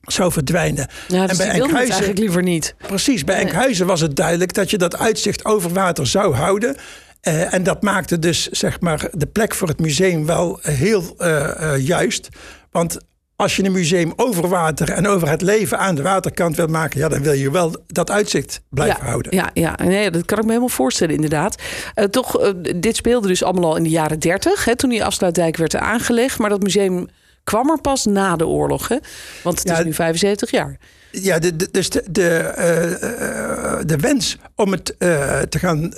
zou 0.01 0.33
verdwijnen. 0.33 0.89
Ja, 1.09 1.27
dus 1.27 1.31
en 1.31 1.47
bij 1.47 1.55
Enkhuizen 1.55 1.91
eigenlijk 1.91 2.19
liever 2.19 2.43
niet. 2.43 2.75
Precies, 2.87 3.25
bij 3.25 3.37
Enkhuizen 3.37 3.87
was 3.87 4.01
het 4.01 4.17
duidelijk 4.17 4.55
dat 4.55 4.71
je 4.71 4.79
dat 4.79 4.99
uitzicht 4.99 5.45
over 5.45 5.73
water 5.73 6.07
zou 6.07 6.35
houden. 6.35 6.77
Uh, 7.23 7.55
en 7.55 7.63
dat 7.63 7.83
maakte 7.83 8.19
dus 8.19 8.49
zeg 8.49 8.81
maar, 8.81 9.09
de 9.13 9.27
plek 9.27 9.55
voor 9.55 9.69
het 9.69 9.81
museum 9.81 10.27
wel 10.27 10.59
heel 10.63 11.15
uh, 11.19 11.51
uh, 11.61 11.87
juist. 11.87 12.29
Want 12.71 12.99
als 13.37 13.57
je 13.57 13.65
een 13.65 13.73
museum 13.73 14.13
over 14.17 14.49
water 14.49 14.91
en 14.91 15.07
over 15.07 15.29
het 15.29 15.43
leven 15.43 15.79
aan 15.79 15.95
de 15.95 16.03
waterkant 16.03 16.57
wil 16.57 16.67
maken, 16.67 17.01
ja, 17.01 17.09
dan 17.09 17.23
wil 17.23 17.33
je 17.33 17.51
wel 17.51 17.75
dat 17.87 18.11
uitzicht 18.11 18.61
blijven 18.69 19.05
houden. 19.05 19.35
Ja, 19.35 19.51
ja 19.55 19.75
nee, 19.85 20.11
dat 20.11 20.25
kan 20.25 20.39
ik 20.39 20.45
me 20.45 20.49
helemaal 20.49 20.69
voorstellen, 20.69 21.15
inderdaad. 21.15 21.63
Uh, 21.95 22.05
toch, 22.05 22.43
uh, 22.43 22.51
dit 22.77 22.97
speelde 22.97 23.29
dus 23.29 23.43
allemaal 23.43 23.71
al 23.71 23.77
in 23.77 23.83
de 23.83 23.89
jaren 23.89 24.19
dertig, 24.19 24.65
toen 24.77 24.91
die 24.91 25.05
afsluitdijk 25.05 25.57
werd 25.57 25.77
aangelegd. 25.77 26.39
Maar 26.39 26.51
dat 26.51 26.63
museum 26.63 27.09
kwam 27.45 27.71
er 27.71 27.81
pas 27.81 28.05
na 28.05 28.37
de 28.37 28.47
oorlog, 28.47 28.89
hè? 28.89 28.97
want 29.43 29.59
het 29.59 29.79
is 29.79 29.85
nu 29.85 29.95
75 29.95 30.51
jaar. 30.51 30.79
Ja, 31.11 31.39
de, 31.39 31.57
de, 31.57 31.69
dus 31.71 31.91
de, 31.91 32.05
de, 32.11 32.53
uh, 32.59 33.87
de 33.87 33.97
wens 33.97 34.39
om 34.55 34.73
het 34.73 34.95
uh, 34.99 35.41
te 35.41 35.59
gaan 35.59 35.95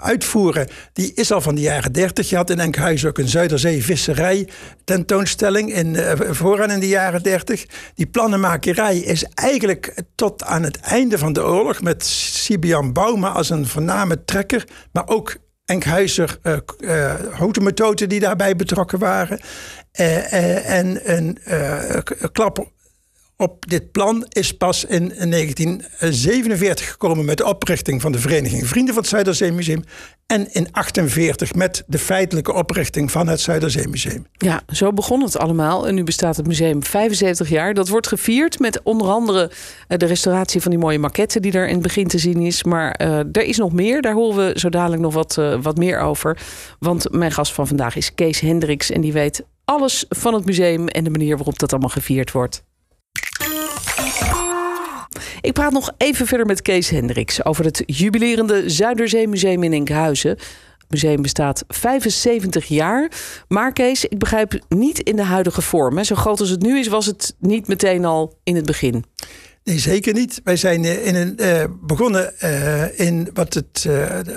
uitvoeren, 0.00 0.68
die 0.92 1.12
is 1.14 1.32
al 1.32 1.40
van 1.40 1.54
de 1.54 1.60
jaren 1.60 1.92
30. 1.92 2.28
Je 2.28 2.36
had 2.36 2.50
in 2.50 2.60
Enkhuizen 2.60 3.08
ook 3.08 3.18
een 3.18 3.28
Zuiderzee 3.28 3.84
visserij 3.84 4.48
tentoonstelling 4.84 5.74
in, 5.74 5.96
vooraan 6.30 6.70
in 6.70 6.80
de 6.80 6.88
jaren 6.88 7.22
30. 7.22 7.66
Die 7.94 8.06
plannenmakerij 8.06 8.98
is 8.98 9.24
eigenlijk 9.34 10.02
tot 10.14 10.44
aan 10.44 10.62
het 10.62 10.80
einde 10.80 11.18
van 11.18 11.32
de 11.32 11.44
oorlog 11.44 11.82
met 11.82 12.04
Sibian 12.04 12.92
Bauma 12.92 13.28
als 13.28 13.50
een 13.50 13.66
voorname 13.66 14.24
trekker, 14.24 14.64
maar 14.92 15.08
ook 15.08 15.36
Enkhuizer 15.68 16.38
uh, 16.42 16.56
uh, 16.78 17.14
houten 17.74 18.08
die 18.08 18.20
daarbij 18.20 18.56
betrokken 18.56 18.98
waren. 18.98 19.40
En 19.92 21.12
een 21.12 21.38
klap 22.32 22.70
op 23.40 23.68
dit 23.68 23.92
plan 23.92 24.26
is 24.28 24.56
pas 24.56 24.84
in 24.84 25.08
1947 25.08 26.90
gekomen 26.90 27.24
met 27.24 27.36
de 27.36 27.46
oprichting 27.46 28.00
van 28.00 28.12
de 28.12 28.18
Vereniging 28.18 28.66
Vrienden 28.66 28.94
van 28.94 29.02
het 29.02 29.12
Zuiderzeemuseum. 29.12 29.84
En 30.26 30.52
in 30.52 30.72
48 30.72 31.54
met 31.54 31.84
de 31.86 31.98
feitelijke 31.98 32.52
oprichting 32.52 33.10
van 33.10 33.28
het 33.28 33.40
Zuiderzeemuseum. 33.40 34.26
Ja, 34.32 34.62
zo 34.72 34.92
begon 34.92 35.22
het 35.22 35.38
allemaal. 35.38 35.86
En 35.86 35.94
nu 35.94 36.04
bestaat 36.04 36.36
het 36.36 36.46
museum 36.46 36.82
75 36.82 37.48
jaar. 37.48 37.74
Dat 37.74 37.88
wordt 37.88 38.06
gevierd 38.06 38.58
met 38.58 38.82
onder 38.82 39.08
andere 39.08 39.50
eh, 39.88 39.98
de 39.98 40.06
restauratie 40.06 40.60
van 40.60 40.70
die 40.70 40.80
mooie 40.80 40.98
maquette 40.98 41.40
die 41.40 41.52
er 41.52 41.66
in 41.66 41.74
het 41.74 41.82
begin 41.82 42.08
te 42.08 42.18
zien 42.18 42.40
is. 42.40 42.64
Maar 42.64 43.00
uh, 43.02 43.18
er 43.18 43.44
is 43.44 43.56
nog 43.56 43.72
meer. 43.72 44.02
Daar 44.02 44.14
horen 44.14 44.46
we 44.46 44.58
zo 44.58 44.68
dadelijk 44.68 45.02
nog 45.02 45.14
wat, 45.14 45.36
uh, 45.38 45.62
wat 45.62 45.76
meer 45.76 45.98
over. 45.98 46.38
Want 46.78 47.12
mijn 47.12 47.32
gast 47.32 47.52
van 47.52 47.66
vandaag 47.66 47.96
is 47.96 48.14
Kees 48.14 48.40
Hendricks. 48.40 48.90
En 48.90 49.00
die 49.00 49.12
weet 49.12 49.44
alles 49.64 50.04
van 50.08 50.34
het 50.34 50.44
museum 50.44 50.88
en 50.88 51.04
de 51.04 51.10
manier 51.10 51.36
waarop 51.36 51.58
dat 51.58 51.70
allemaal 51.72 51.90
gevierd 51.90 52.32
wordt. 52.32 52.66
Ik 55.40 55.52
praat 55.52 55.72
nog 55.72 55.92
even 55.96 56.26
verder 56.26 56.46
met 56.46 56.62
Kees 56.62 56.90
Hendricks 56.90 57.44
over 57.44 57.64
het 57.64 57.82
jubilerende 57.86 58.70
Zuiderzeemuseum 58.70 59.62
in 59.62 59.72
Enkhuizen. 59.72 60.30
Het 60.30 60.86
museum 60.88 61.22
bestaat 61.22 61.64
75 61.68 62.66
jaar. 62.66 63.10
Maar 63.48 63.72
Kees, 63.72 64.04
ik 64.04 64.18
begrijp 64.18 64.58
niet 64.68 64.98
in 64.98 65.16
de 65.16 65.22
huidige 65.22 65.62
vorm. 65.62 66.04
Zo 66.04 66.14
groot 66.14 66.40
als 66.40 66.50
het 66.50 66.62
nu 66.62 66.78
is, 66.78 66.88
was 66.88 67.06
het 67.06 67.34
niet 67.38 67.68
meteen 67.68 68.04
al 68.04 68.38
in 68.44 68.56
het 68.56 68.66
begin. 68.66 69.04
Nee, 69.64 69.78
zeker 69.78 70.14
niet. 70.14 70.40
Wij 70.44 70.56
zijn 70.56 70.84
in 70.84 71.14
een, 71.14 71.34
uh, 71.40 71.64
begonnen 71.80 72.34
uh, 72.42 73.00
in 73.00 73.30
wat 73.32 73.54
het 73.54 73.86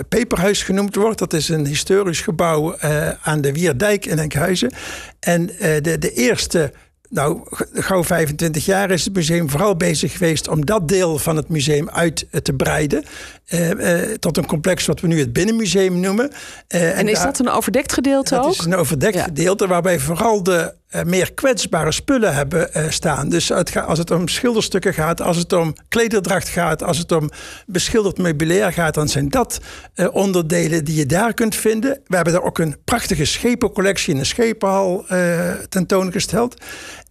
Peperhuis 0.09 0.63
genoemd 0.63 0.95
wordt. 0.95 1.19
Dat 1.19 1.33
is 1.33 1.49
een 1.49 1.65
historisch 1.65 2.21
gebouw 2.21 2.77
aan 3.21 3.41
de 3.41 3.53
Wierdijk 3.53 4.05
in 4.05 4.19
Enkhuizen. 4.19 4.73
En 5.19 5.45
de, 5.81 5.97
de 5.99 6.13
eerste 6.13 6.71
nou, 7.11 7.39
gauw 7.73 8.03
25 8.03 8.65
jaar 8.65 8.91
is 8.91 9.05
het 9.05 9.13
museum 9.13 9.49
vooral 9.49 9.75
bezig 9.75 10.11
geweest 10.11 10.47
om 10.47 10.65
dat 10.65 10.87
deel 10.87 11.17
van 11.17 11.35
het 11.35 11.49
museum 11.49 11.89
uit 11.89 12.27
te 12.43 12.53
breiden. 12.53 13.03
Uh, 13.49 13.69
uh, 13.69 14.13
tot 14.13 14.37
een 14.37 14.45
complex 14.45 14.85
wat 14.85 14.99
we 14.99 15.07
nu 15.07 15.19
het 15.19 15.33
Binnenmuseum 15.33 15.99
noemen. 15.99 16.31
Uh, 16.75 16.97
en, 16.97 17.07
is 17.07 17.21
dat 17.21 17.39
een 17.39 17.49
overdekt 17.49 17.93
gedeelte 17.93 18.35
dat 18.35 18.39
ook? 18.39 18.51
Dat 18.51 18.59
is 18.59 18.65
een 18.65 18.75
overdekt 18.75 19.15
ja. 19.15 19.23
gedeelte 19.23 19.67
waarbij 19.67 19.99
vooral 19.99 20.43
de 20.43 20.73
meer 21.05 21.33
kwetsbare 21.33 21.91
spullen 21.91 22.35
hebben 22.35 22.93
staan. 22.93 23.29
Dus 23.29 23.49
het 23.49 23.77
als 23.85 23.97
het 23.97 24.11
om 24.11 24.27
schilderstukken 24.27 24.93
gaat, 24.93 25.21
als 25.21 25.37
het 25.37 25.53
om 25.53 25.73
klederdracht 25.89 26.49
gaat, 26.49 26.83
als 26.83 26.97
het 26.97 27.11
om 27.11 27.29
beschilderd 27.65 28.17
meubilair 28.17 28.73
gaat, 28.73 28.93
dan 28.93 29.07
zijn 29.07 29.29
dat 29.29 29.59
onderdelen 30.11 30.85
die 30.85 30.95
je 30.95 31.05
daar 31.05 31.33
kunt 31.33 31.55
vinden. 31.55 32.01
We 32.05 32.15
hebben 32.15 32.33
daar 32.33 32.43
ook 32.43 32.59
een 32.59 32.77
prachtige 32.83 33.25
schepencollectie 33.25 34.13
in 34.13 34.19
de 34.19 34.25
schepenhal 34.25 35.05
tentoongesteld. 35.69 36.63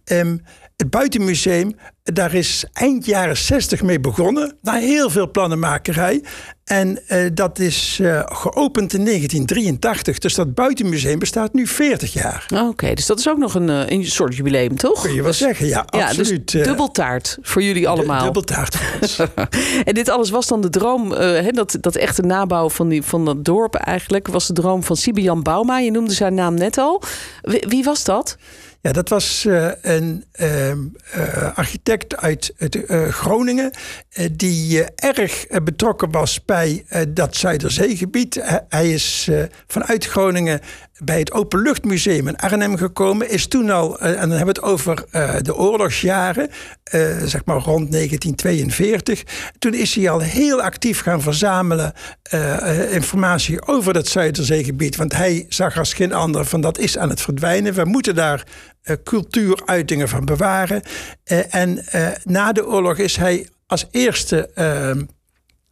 Um, 0.05 0.41
het 0.81 0.89
buitenmuseum, 0.89 1.75
daar 2.03 2.33
is 2.33 2.65
eind 2.73 3.05
jaren 3.05 3.37
60 3.37 3.81
mee 3.81 3.99
begonnen. 3.99 4.57
Na 4.61 4.73
heel 4.73 5.09
veel 5.09 5.31
plannenmakerij. 5.31 6.23
En 6.63 6.99
uh, 7.07 7.25
dat 7.33 7.59
is 7.59 7.97
uh, 8.01 8.21
geopend 8.25 8.93
in 8.93 9.05
1983. 9.05 10.17
Dus 10.17 10.33
dat 10.33 10.53
buitenmuseum 10.53 11.19
bestaat 11.19 11.53
nu 11.53 11.67
40 11.67 12.13
jaar. 12.13 12.45
Oké, 12.53 12.63
okay, 12.63 12.95
dus 12.95 13.05
dat 13.05 13.19
is 13.19 13.29
ook 13.29 13.37
nog 13.37 13.55
een, 13.55 13.69
uh, 13.69 13.89
een 13.89 14.05
soort 14.05 14.35
jubileum, 14.35 14.77
toch? 14.77 15.01
Kun 15.01 15.13
je 15.13 15.21
wel 15.21 15.25
dus, 15.25 15.37
zeggen, 15.37 15.67
ja, 15.67 15.85
ja 15.89 16.07
absoluut. 16.07 16.51
Dus 16.51 16.63
dubbeltaart 16.63 17.37
voor 17.41 17.63
jullie 17.63 17.87
allemaal. 17.87 18.23
dubbeltaart 18.23 18.75
voor 18.75 18.99
ons. 19.01 19.19
en 19.89 19.93
dit 19.93 20.09
alles 20.09 20.29
was 20.29 20.47
dan 20.47 20.61
de 20.61 20.69
droom, 20.69 21.11
he, 21.11 21.51
dat, 21.51 21.77
dat 21.81 21.95
echte 21.95 22.21
nabouw 22.21 22.69
van, 22.69 22.87
die, 22.87 23.03
van 23.03 23.25
dat 23.25 23.45
dorp 23.45 23.75
eigenlijk... 23.75 24.27
was 24.27 24.47
de 24.47 24.53
droom 24.53 24.83
van 24.83 24.95
Sibian 24.95 25.43
Bauma. 25.43 25.79
Je 25.79 25.91
noemde 25.91 26.13
zijn 26.13 26.33
naam 26.33 26.53
net 26.53 26.77
al. 26.77 27.01
Wie, 27.41 27.65
wie 27.67 27.83
was 27.83 28.03
dat? 28.03 28.37
Ja, 28.81 28.91
dat 28.91 29.09
was 29.09 29.45
uh, 29.47 29.71
een 29.81 30.25
uh, 30.41 30.67
uh, 30.69 30.77
architect 31.53 32.17
uit 32.17 32.53
Groningen. 33.09 33.71
Die 34.31 34.83
erg 34.95 35.45
betrokken 35.63 36.11
was 36.11 36.45
bij 36.45 36.85
dat 37.09 37.35
Zuiderzeegebied. 37.35 38.41
hij 38.69 38.91
is 38.91 39.29
vanuit 39.67 40.05
Groningen 40.05 40.59
bij 41.03 41.19
het 41.19 41.31
Openluchtmuseum 41.31 42.27
in 42.27 42.37
Arnhem 42.37 42.77
gekomen. 42.77 43.29
Is 43.29 43.47
toen 43.47 43.69
al, 43.69 43.99
en 43.99 44.29
dan 44.29 44.37
hebben 44.37 44.55
we 44.55 44.61
het 44.61 44.61
over 44.61 45.05
de 45.43 45.55
oorlogsjaren, 45.55 46.49
zeg 47.25 47.45
maar 47.45 47.57
rond 47.57 47.91
1942. 47.91 49.23
Toen 49.59 49.73
is 49.73 49.95
hij 49.95 50.09
al 50.09 50.19
heel 50.19 50.61
actief 50.61 51.01
gaan 51.01 51.21
verzamelen 51.21 51.93
informatie 52.89 53.67
over 53.67 53.93
dat 53.93 54.07
Zuiderzeegebied. 54.07 54.95
Want 54.95 55.13
hij 55.13 55.45
zag 55.49 55.77
als 55.77 55.93
geen 55.93 56.13
ander 56.13 56.45
van 56.45 56.61
dat 56.61 56.77
is 56.77 56.97
aan 56.97 57.09
het 57.09 57.21
verdwijnen. 57.21 57.73
We 57.73 57.85
moeten 57.85 58.15
daar 58.15 58.45
cultuuruitingen 59.03 60.09
van 60.09 60.25
bewaren. 60.25 60.81
En 61.49 61.85
na 62.23 62.51
de 62.51 62.67
oorlog 62.67 62.97
is 62.97 63.15
hij 63.15 63.47
als 63.71 63.85
eerste 63.91 64.49
ehm, 64.55 65.01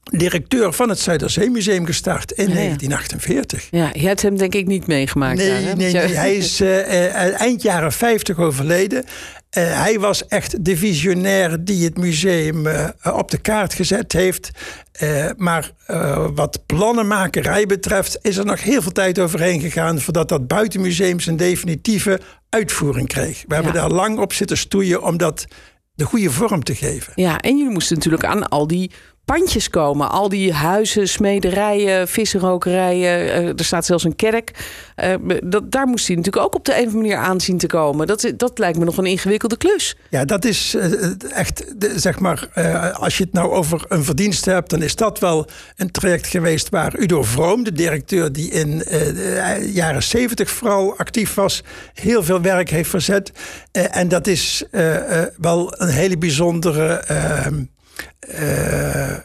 directeur 0.04 0.74
van 0.74 0.90
het 0.90 1.00
Zuiderzeemuseum 1.00 1.86
gestart 1.86 2.32
in 2.32 2.48
ja, 2.48 2.54
1948. 2.54 3.68
Ja, 3.72 3.90
je 3.94 4.08
hebt 4.08 4.22
hem 4.22 4.38
denk 4.38 4.56
ik 4.56 4.68
niet 4.68 4.88
meegemaakt. 4.88 5.38
Nee, 5.38 5.50
daar, 5.50 5.78
nee, 5.78 5.94
nee, 5.94 6.16
hij 6.16 6.36
is 6.36 6.62
eind 7.38 7.62
jaren 7.62 7.92
50 7.92 8.38
overleden. 8.38 9.06
Uh, 9.58 9.82
hij 9.82 10.00
was 10.00 10.28
echt 10.28 10.66
de 10.66 10.78
visionair 10.78 11.64
die 11.64 11.86
het 11.86 11.98
museum 11.98 12.66
uh, 12.66 12.88
op 13.14 13.32
de 13.32 13.38
kaart 13.38 13.74
gezet 13.74 14.12
heeft. 14.14 14.50
Uh, 15.02 15.30
maar 15.38 15.72
wat 16.36 16.66
plannenmakerij 16.66 17.66
betreft 17.66 18.20
is 18.22 18.38
er 18.38 18.46
nog 18.46 18.64
heel 18.64 18.82
veel 18.82 18.92
tijd 18.92 19.20
overheen 19.20 19.62
gegaan 19.62 20.00
voordat 20.00 20.30
dat 20.30 20.48
buitenmuseum 20.48 21.20
zijn 21.20 21.38
definitieve 21.38 22.20
uitvoering 22.50 23.08
kreeg. 23.08 23.38
We 23.42 23.46
ja. 23.48 23.56
hebben 23.56 23.74
daar 23.74 23.92
lang 23.92 24.20
op 24.20 24.34
zitten 24.34 24.58
stoeien 24.58 25.04
om 25.04 25.18
dat 25.18 25.46
de 26.00 26.06
goede 26.06 26.32
vorm 26.32 26.64
te 26.64 26.76
geven. 26.76 27.14
Ja, 27.16 27.40
en 27.40 27.58
jullie 27.58 27.72
moesten 27.72 27.96
natuurlijk 27.96 28.24
aan 28.24 28.50
al 28.50 28.68
die 28.68 28.92
pandjes 29.36 29.70
komen. 29.70 30.10
Al 30.12 30.30
die 30.30 30.54
huizen, 30.54 31.08
smederijen, 31.08 32.08
vissenrokerijen. 32.08 33.26
Uh, 33.26 33.48
er 33.48 33.66
staat 33.66 33.86
zelfs 33.86 34.04
een 34.04 34.16
kerk. 34.16 34.52
Uh, 35.04 35.38
dat, 35.44 35.72
daar 35.72 35.88
moest 35.88 36.08
hij 36.08 36.16
natuurlijk 36.16 36.46
ook 36.46 36.56
op 36.56 36.66
de 36.66 36.72
een 36.72 36.80
of 36.80 36.86
andere 36.86 37.02
manier 37.02 37.18
aanzien 37.18 37.58
te 37.58 37.68
komen. 37.68 38.08
Dat, 38.08 38.32
dat 38.38 38.58
lijkt 38.58 38.78
me 38.78 38.86
nog 38.86 38.98
een 38.98 39.06
ingewikkelde 39.06 39.58
klus. 39.58 39.96
Ja, 40.10 40.26
dat 40.26 40.46
is 40.46 40.76
uh, 40.76 41.12
echt, 41.32 41.66
zeg 41.96 42.20
maar, 42.20 42.48
als 42.94 43.18
je 43.18 43.24
het 43.24 43.34
nou 43.34 43.52
over 43.52 43.86
een 43.88 44.04
verdienste 44.04 44.52
hebt, 44.52 44.70
dan 44.70 44.82
is 44.82 44.96
dat 44.96 45.20
wel 45.20 45.46
een 45.76 45.92
traject 45.92 46.28
geweest 46.28 46.70
waar 46.70 47.00
Udo 47.00 47.24
Vroom, 47.24 47.64
de 47.64 47.74
directeur 47.74 48.32
die 48.32 48.52
in 48.52 48.78
de 48.78 49.70
jaren 49.74 50.04
zeventig 50.04 50.50
vooral 50.50 50.98
actief 50.98 51.34
was, 51.34 51.64
heel 51.94 52.24
veel 52.24 52.42
werk 52.42 52.70
heeft 52.70 52.90
verzet. 52.90 53.32
en 53.72 54.08
dat 54.08 54.28
is 54.28 54.64
wel 55.38 55.82
een 55.82 55.90
hele 55.90 56.18
bijzondere 56.18 57.04
uh, 58.40 59.18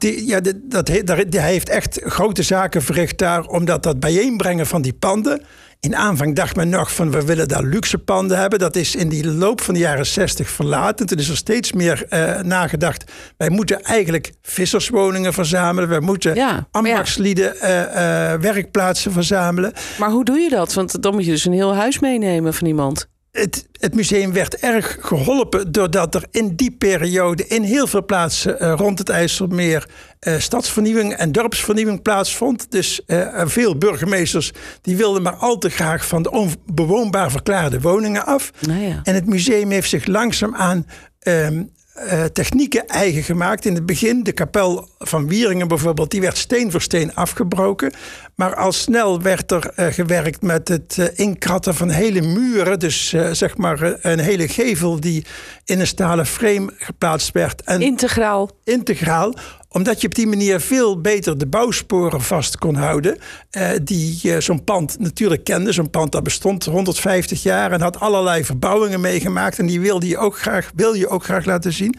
ja, 0.00 0.40
dat, 0.40 0.54
dat, 0.62 0.88
hij 0.88 1.50
heeft 1.50 1.68
echt 1.68 2.00
grote 2.04 2.42
zaken 2.42 2.82
verricht 2.82 3.18
daar, 3.18 3.46
omdat 3.46 3.82
dat 3.82 4.00
bijeenbrengen 4.00 4.66
van 4.66 4.82
die 4.82 4.92
panden. 4.92 5.42
In 5.80 5.96
aanvang 5.96 6.34
dacht 6.34 6.56
men 6.56 6.68
nog 6.68 6.94
van 6.94 7.10
we 7.10 7.24
willen 7.24 7.48
daar 7.48 7.62
luxe 7.62 7.98
panden 7.98 8.38
hebben. 8.38 8.58
Dat 8.58 8.76
is 8.76 8.94
in 8.94 9.08
die 9.08 9.26
loop 9.26 9.60
van 9.60 9.74
de 9.74 9.80
jaren 9.80 10.06
60 10.06 10.50
verlaten. 10.50 11.06
Toen 11.06 11.18
is 11.18 11.28
er 11.28 11.36
steeds 11.36 11.72
meer 11.72 12.06
uh, 12.10 12.40
nagedacht. 12.40 13.12
Wij 13.36 13.50
moeten 13.50 13.82
eigenlijk 13.82 14.32
visserswoningen 14.42 15.32
verzamelen. 15.32 15.88
We 15.88 16.00
moeten 16.00 16.34
ja, 16.34 16.68
ambachtslieden 16.70 17.54
ja. 17.60 17.88
uh, 17.88 18.32
uh, 18.34 18.40
werkplaatsen 18.40 19.12
verzamelen. 19.12 19.72
Maar 19.98 20.10
hoe 20.10 20.24
doe 20.24 20.38
je 20.38 20.48
dat? 20.48 20.74
Want 20.74 21.02
dan 21.02 21.14
moet 21.14 21.24
je 21.24 21.30
dus 21.30 21.44
een 21.44 21.52
heel 21.52 21.74
huis 21.74 21.98
meenemen 21.98 22.54
van 22.54 22.66
iemand. 22.66 23.08
Het, 23.38 23.68
het, 23.72 23.94
museum 23.94 24.32
werd 24.32 24.56
erg 24.56 24.98
geholpen 25.00 25.72
doordat 25.72 26.14
er 26.14 26.24
in 26.30 26.56
die 26.56 26.70
periode 26.70 27.46
in 27.46 27.62
heel 27.62 27.86
veel 27.86 28.04
plaatsen 28.04 28.62
uh, 28.62 28.74
rond 28.76 28.98
het 28.98 29.08
IJsselmeer 29.08 29.88
uh, 30.20 30.38
stadsvernieuwing 30.38 31.12
en 31.12 31.32
dorpsvernieuwing 31.32 32.02
plaatsvond. 32.02 32.70
Dus 32.70 33.00
uh, 33.06 33.42
veel 33.44 33.76
burgemeesters 33.76 34.52
die 34.82 34.96
wilden 34.96 35.22
maar 35.22 35.36
al 35.36 35.58
te 35.58 35.68
graag 35.68 36.06
van 36.06 36.22
de 36.22 36.30
onbewoonbaar 36.30 37.30
verklaarde 37.30 37.80
woningen 37.80 38.26
af. 38.26 38.50
Nou 38.60 38.80
ja. 38.80 39.00
En 39.02 39.14
het 39.14 39.26
museum 39.26 39.70
heeft 39.70 39.88
zich 39.88 40.06
langzaamaan 40.06 40.86
um, 41.22 41.70
uh, 42.04 42.24
technieken 42.24 42.86
eigen 42.86 43.22
gemaakt. 43.22 43.64
In 43.64 43.74
het 43.74 43.86
begin, 43.86 44.22
de 44.22 44.32
kapel 44.32 44.88
van 44.98 45.28
Wieringen 45.28 45.68
bijvoorbeeld, 45.68 46.10
die 46.10 46.20
werd 46.20 46.38
steen 46.38 46.70
voor 46.70 46.82
steen 46.82 47.14
afgebroken. 47.14 47.92
Maar 48.34 48.54
al 48.54 48.72
snel 48.72 49.22
werd 49.22 49.50
er 49.50 49.72
uh, 49.76 49.86
gewerkt 49.86 50.42
met 50.42 50.68
het 50.68 50.96
uh, 50.98 51.06
inkratten 51.14 51.74
van 51.74 51.90
hele 51.90 52.20
muren. 52.20 52.78
Dus 52.78 53.08
zeg 53.32 53.56
maar 53.56 53.96
een 54.02 54.18
hele 54.18 54.48
gevel 54.48 55.00
die 55.00 55.24
in 55.64 55.80
een 55.80 55.86
stalen 55.86 56.26
frame 56.26 56.72
geplaatst 56.76 57.32
werd. 57.32 57.62
En 57.62 57.80
integraal. 57.80 58.50
Integraal 58.64 59.34
omdat 59.68 60.00
je 60.00 60.06
op 60.06 60.14
die 60.14 60.26
manier 60.26 60.60
veel 60.60 61.00
beter 61.00 61.38
de 61.38 61.46
bouwsporen 61.46 62.22
vast 62.22 62.58
kon 62.58 62.74
houden. 62.74 63.18
Uh, 63.58 63.68
die 63.82 64.20
uh, 64.22 64.38
zo'n 64.38 64.64
pand 64.64 64.98
natuurlijk 64.98 65.44
kende. 65.44 65.72
Zo'n 65.72 65.90
pand 65.90 66.12
dat 66.12 66.22
bestond 66.22 66.64
150 66.64 67.42
jaar 67.42 67.72
en 67.72 67.80
had 67.80 68.00
allerlei 68.00 68.44
verbouwingen 68.44 69.00
meegemaakt. 69.00 69.58
En 69.58 69.66
die 69.66 69.80
wilde 69.80 70.08
je 70.08 70.18
ook 70.18 70.38
graag, 70.38 70.70
wil 70.74 70.92
je 70.92 71.08
ook 71.08 71.24
graag 71.24 71.44
laten 71.44 71.72
zien. 71.72 71.94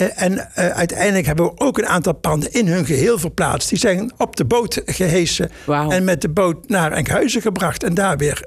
Uh, 0.00 0.22
en 0.22 0.54
uiteindelijk 0.54 1.26
hebben 1.26 1.44
we 1.44 1.60
ook 1.60 1.78
een 1.78 1.86
aantal 1.86 2.12
panden 2.12 2.52
in 2.52 2.66
hun 2.66 2.86
geheel 2.86 3.18
verplaatst. 3.18 3.68
Die 3.68 3.78
zijn 3.78 4.12
op 4.16 4.36
de 4.36 4.44
boot 4.44 4.82
gehesen 4.86 5.50
wow. 5.64 5.92
en 5.92 6.04
met 6.04 6.20
de 6.20 6.28
boot 6.28 6.68
naar 6.68 6.92
Enkhuizen 6.92 7.42
gebracht. 7.42 7.82
En 7.82 7.94
daar 7.94 8.16
weer 8.16 8.44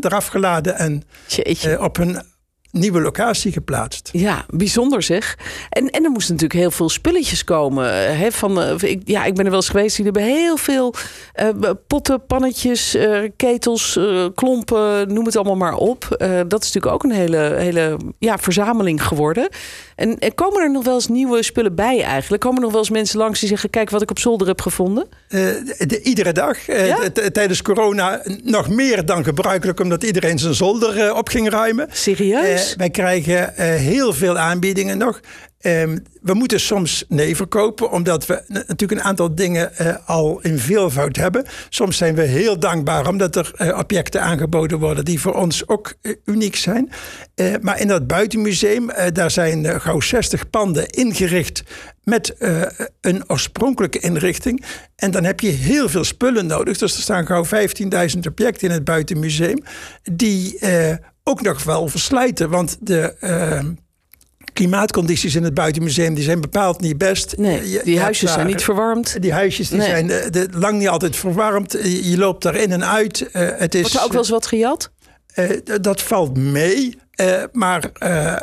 eraf 0.00 0.26
geladen 0.26 0.78
en 0.78 1.02
op 1.78 1.96
hun 1.96 2.22
nieuwe 2.74 3.00
locatie 3.00 3.52
geplaatst. 3.52 4.08
Ja, 4.12 4.44
bijzonder 4.48 5.02
zeg. 5.02 5.36
En, 5.70 5.90
en 5.90 6.04
er 6.04 6.10
moesten 6.10 6.32
natuurlijk 6.34 6.60
heel 6.60 6.70
veel 6.70 6.88
spulletjes 6.88 7.44
komen. 7.44 8.06
eh, 8.06 8.18
Hè, 8.18 8.32
van, 8.32 8.60
eh, 8.62 8.90
ik, 8.90 9.02
ja, 9.04 9.24
ik 9.24 9.34
ben 9.34 9.44
er 9.44 9.50
wel 9.50 9.60
eens 9.60 9.68
geweest. 9.68 9.96
Die 9.96 10.04
hebben 10.04 10.22
heel 10.22 10.56
veel 10.56 10.94
eh, 11.32 11.48
potten, 11.86 12.26
pannetjes, 12.26 12.96
ketels, 13.36 13.98
klompen, 14.34 15.12
noem 15.14 15.26
het 15.26 15.36
allemaal 15.36 15.56
maar 15.56 15.74
op. 15.76 16.06
Dat 16.48 16.62
is 16.62 16.72
natuurlijk 16.72 16.86
ook 16.94 17.02
een 17.04 17.10
hele, 17.10 17.54
hele 17.58 17.96
ja, 18.18 18.38
verzameling 18.38 19.02
geworden. 19.02 19.48
En, 19.96 20.18
en 20.18 20.34
komen 20.34 20.62
er 20.62 20.70
nog 20.70 20.84
wel 20.84 20.94
eens 20.94 21.08
nieuwe 21.08 21.42
spullen 21.42 21.74
bij 21.74 22.02
eigenlijk? 22.02 22.42
Komen 22.42 22.56
er 22.58 22.62
nog 22.62 22.72
wel 22.72 22.80
eens 22.80 22.90
mensen 22.90 23.18
langs 23.18 23.40
die 23.40 23.48
zeggen... 23.48 23.70
kijk 23.70 23.90
wat 23.90 24.02
ik 24.02 24.10
op 24.10 24.18
zolder 24.18 24.46
heb 24.46 24.60
gevonden? 24.60 25.06
De- 25.28 26.00
iedere 26.02 26.32
dag. 26.32 26.66
Ja? 26.66 26.98
tijdens 27.32 27.62
corona 27.62 28.22
nog 28.42 28.68
meer 28.68 29.04
dan 29.06 29.24
gebruikelijk, 29.24 29.80
omdat 29.80 30.02
iedereen 30.04 30.38
zijn 30.38 30.54
zolder 30.54 31.14
op 31.14 31.28
ging 31.28 31.48
ruimen. 31.50 31.88
Serieus? 31.92 32.63
Wij 32.76 32.90
krijgen 32.90 33.56
eh, 33.56 33.66
heel 33.74 34.12
veel 34.12 34.38
aanbiedingen 34.38 34.98
nog. 34.98 35.20
Ehm, 35.60 35.98
we 36.22 36.34
moeten 36.34 36.60
soms 36.60 37.04
nee 37.08 37.36
verkopen, 37.36 37.90
omdat 37.90 38.26
we 38.26 38.42
natuurlijk 38.48 39.00
een 39.00 39.02
aantal 39.02 39.34
dingen 39.34 39.76
eh, 39.76 39.96
al 40.06 40.40
in 40.40 40.58
veelvoud 40.58 41.16
hebben. 41.16 41.44
Soms 41.68 41.96
zijn 41.96 42.14
we 42.14 42.22
heel 42.22 42.58
dankbaar 42.58 43.08
omdat 43.08 43.36
er 43.36 43.52
eh, 43.56 43.78
objecten 43.78 44.22
aangeboden 44.22 44.78
worden 44.78 45.04
die 45.04 45.20
voor 45.20 45.34
ons 45.34 45.68
ook 45.68 45.94
uniek 46.24 46.56
zijn. 46.56 46.90
Maar 47.60 47.80
in 47.80 47.88
dat 47.88 48.06
buitenmuseum, 48.06 48.90
daar 49.12 49.30
zijn 49.30 49.80
gauw 49.80 50.00
60 50.00 50.50
panden 50.50 50.88
ingericht 50.88 51.62
met 52.02 52.34
een 53.00 53.30
oorspronkelijke 53.30 53.98
inrichting. 53.98 54.64
En 54.96 55.10
dan 55.10 55.24
heb 55.24 55.40
je 55.40 55.48
heel 55.48 55.88
veel 55.88 56.04
spullen 56.04 56.46
nodig. 56.46 56.78
Dus 56.78 56.94
er 56.94 57.02
staan 57.02 57.26
gauw 57.26 57.44
15.000 57.44 58.18
objecten 58.28 58.68
in 58.68 58.74
het 58.74 58.84
buitenmuseum, 58.84 59.62
die 60.02 60.58
ook 61.24 61.42
nog 61.42 61.62
wel 61.64 61.88
verslijten. 61.88 62.50
Want 62.50 62.76
de 62.80 63.14
eh, 63.20 63.60
klimaatcondities 64.52 65.34
in 65.34 65.42
het 65.44 65.54
buitenmuseum 65.54 66.14
die 66.14 66.24
zijn 66.24 66.40
bepaald 66.40 66.80
niet 66.80 66.98
best. 66.98 67.36
nee, 67.36 67.70
Je- 67.70 67.80
die 67.84 68.00
huisjes 68.00 68.32
zijn 68.32 68.46
niet 68.46 68.62
verwarmd. 68.62 69.22
Die 69.22 69.32
huisjes 69.32 69.68
die 69.68 69.78
Nee. 69.78 69.88
zijn 69.88 70.10
eh, 70.10 70.30
de, 70.30 70.48
lang 70.52 70.78
niet 70.78 70.88
altijd 70.88 71.16
verwarmd. 71.16 71.72
Je, 71.72 72.10
je 72.10 72.18
loopt 72.18 72.42
daar 72.42 72.54
in 72.56 72.72
en 72.72 72.84
uit. 72.84 73.30
Eh, 73.30 73.48
het 73.56 73.74
is, 73.74 73.80
Wordt 73.80 73.94
er 73.96 74.02
ook 74.04 74.10
wel 74.10 74.20
eens 74.20 74.30
wat 74.30 74.46
gejat? 74.46 74.90
eh, 75.34 75.50
dat 75.80 76.02
valt 76.02 76.36
mee. 76.36 76.98
Maar 77.52 77.90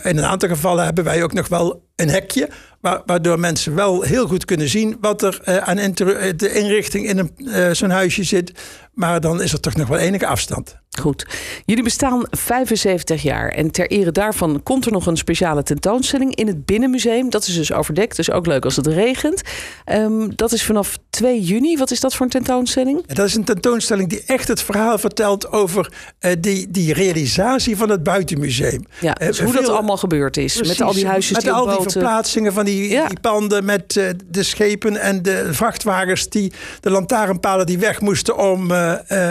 in 0.03 0.17
een 0.17 0.25
aantal 0.25 0.49
gevallen 0.49 0.85
hebben 0.85 1.03
wij 1.03 1.23
ook 1.23 1.33
nog 1.33 1.47
wel 1.47 1.87
een 1.95 2.09
hekje. 2.09 2.49
wa- 2.81 3.03
Waardoor 3.05 3.39
mensen 3.39 3.75
wel 3.75 4.01
heel 4.01 4.27
goed 4.27 4.45
kunnen 4.45 4.69
zien 4.69 4.97
wat 5.01 5.21
er 5.21 5.61
aan 5.61 5.75
de 5.75 6.51
inrichting 6.53 7.07
in 7.09 7.17
een, 7.45 7.75
zo'n 7.75 7.89
huisje 7.89 8.23
zit. 8.23 8.51
Maar 8.93 9.21
dan 9.21 9.41
is 9.41 9.53
er 9.53 9.59
toch 9.59 9.75
nog 9.75 9.87
wel 9.87 9.97
enige 9.97 10.25
afstand. 10.27 10.75
Goed. 10.99 11.25
Jullie 11.65 11.83
bestaan 11.83 12.25
75 12.31 13.21
jaar. 13.21 13.49
En 13.49 13.71
ter 13.71 13.87
ere 13.89 14.11
daarvan 14.11 14.63
komt 14.63 14.85
er 14.85 14.91
nog 14.91 15.05
een 15.05 15.17
speciale 15.17 15.63
tentoonstelling 15.63 16.35
in 16.35 16.47
het 16.47 16.65
Binnenmuseum. 16.65 17.29
Dat 17.29 17.47
is 17.47 17.55
dus 17.55 17.73
overdekt, 17.73 18.15
dus 18.15 18.31
ook 18.31 18.45
leuk 18.45 18.65
als 18.65 18.75
het 18.75 18.87
regent. 18.87 19.41
Ehm, 19.85 20.29
dat 20.35 20.51
is 20.51 20.63
vanaf 20.63 20.97
2 21.09 21.41
juni. 21.41 21.77
Wat 21.77 21.91
is 21.91 21.99
dat 21.99 22.15
voor 22.15 22.25
een 22.25 22.31
tentoonstelling? 22.31 23.03
En 23.07 23.15
dat 23.15 23.25
is 23.25 23.35
een 23.35 23.43
tentoonstelling 23.43 24.09
die 24.09 24.23
echt 24.25 24.47
het 24.47 24.61
verhaal 24.61 24.97
vertelt 24.97 25.51
over 25.51 25.93
eh, 26.19 26.31
die, 26.39 26.71
die 26.71 26.93
realisatie 26.93 27.77
van 27.77 27.89
het 27.89 28.03
buitenmuseum. 28.03 28.85
Ja, 28.99 29.15
Eh, 29.15 29.27
dus 29.27 29.39
hoe 29.39 29.53
dat 29.53 29.63
veel- 29.63 29.73
allemaal 29.73 29.97
gebeurd 29.97 30.37
is. 30.37 30.61
met 30.67 30.81
al 30.81 30.93
die 30.93 31.07
huisjes 31.07 31.31
met 31.35 31.41
die 31.41 31.51
al 31.51 31.65
die 31.77 31.89
verplaatsingen 31.91 32.53
van 32.53 32.65
die, 32.65 32.89
Ja. 32.89 33.07
die 33.07 33.19
panden 33.19 33.65
met 33.65 33.97
eh, 33.97 34.09
de 34.25 34.43
schepen 34.43 34.97
en 34.97 35.21
de 35.21 35.47
vrachtwagens 35.53 36.29
die 36.29 36.51
de 36.79 36.89
lantaarnpalen 36.89 37.65
die 37.65 37.77
weg 37.79 38.01
moesten 38.01 38.37
om 38.37 38.71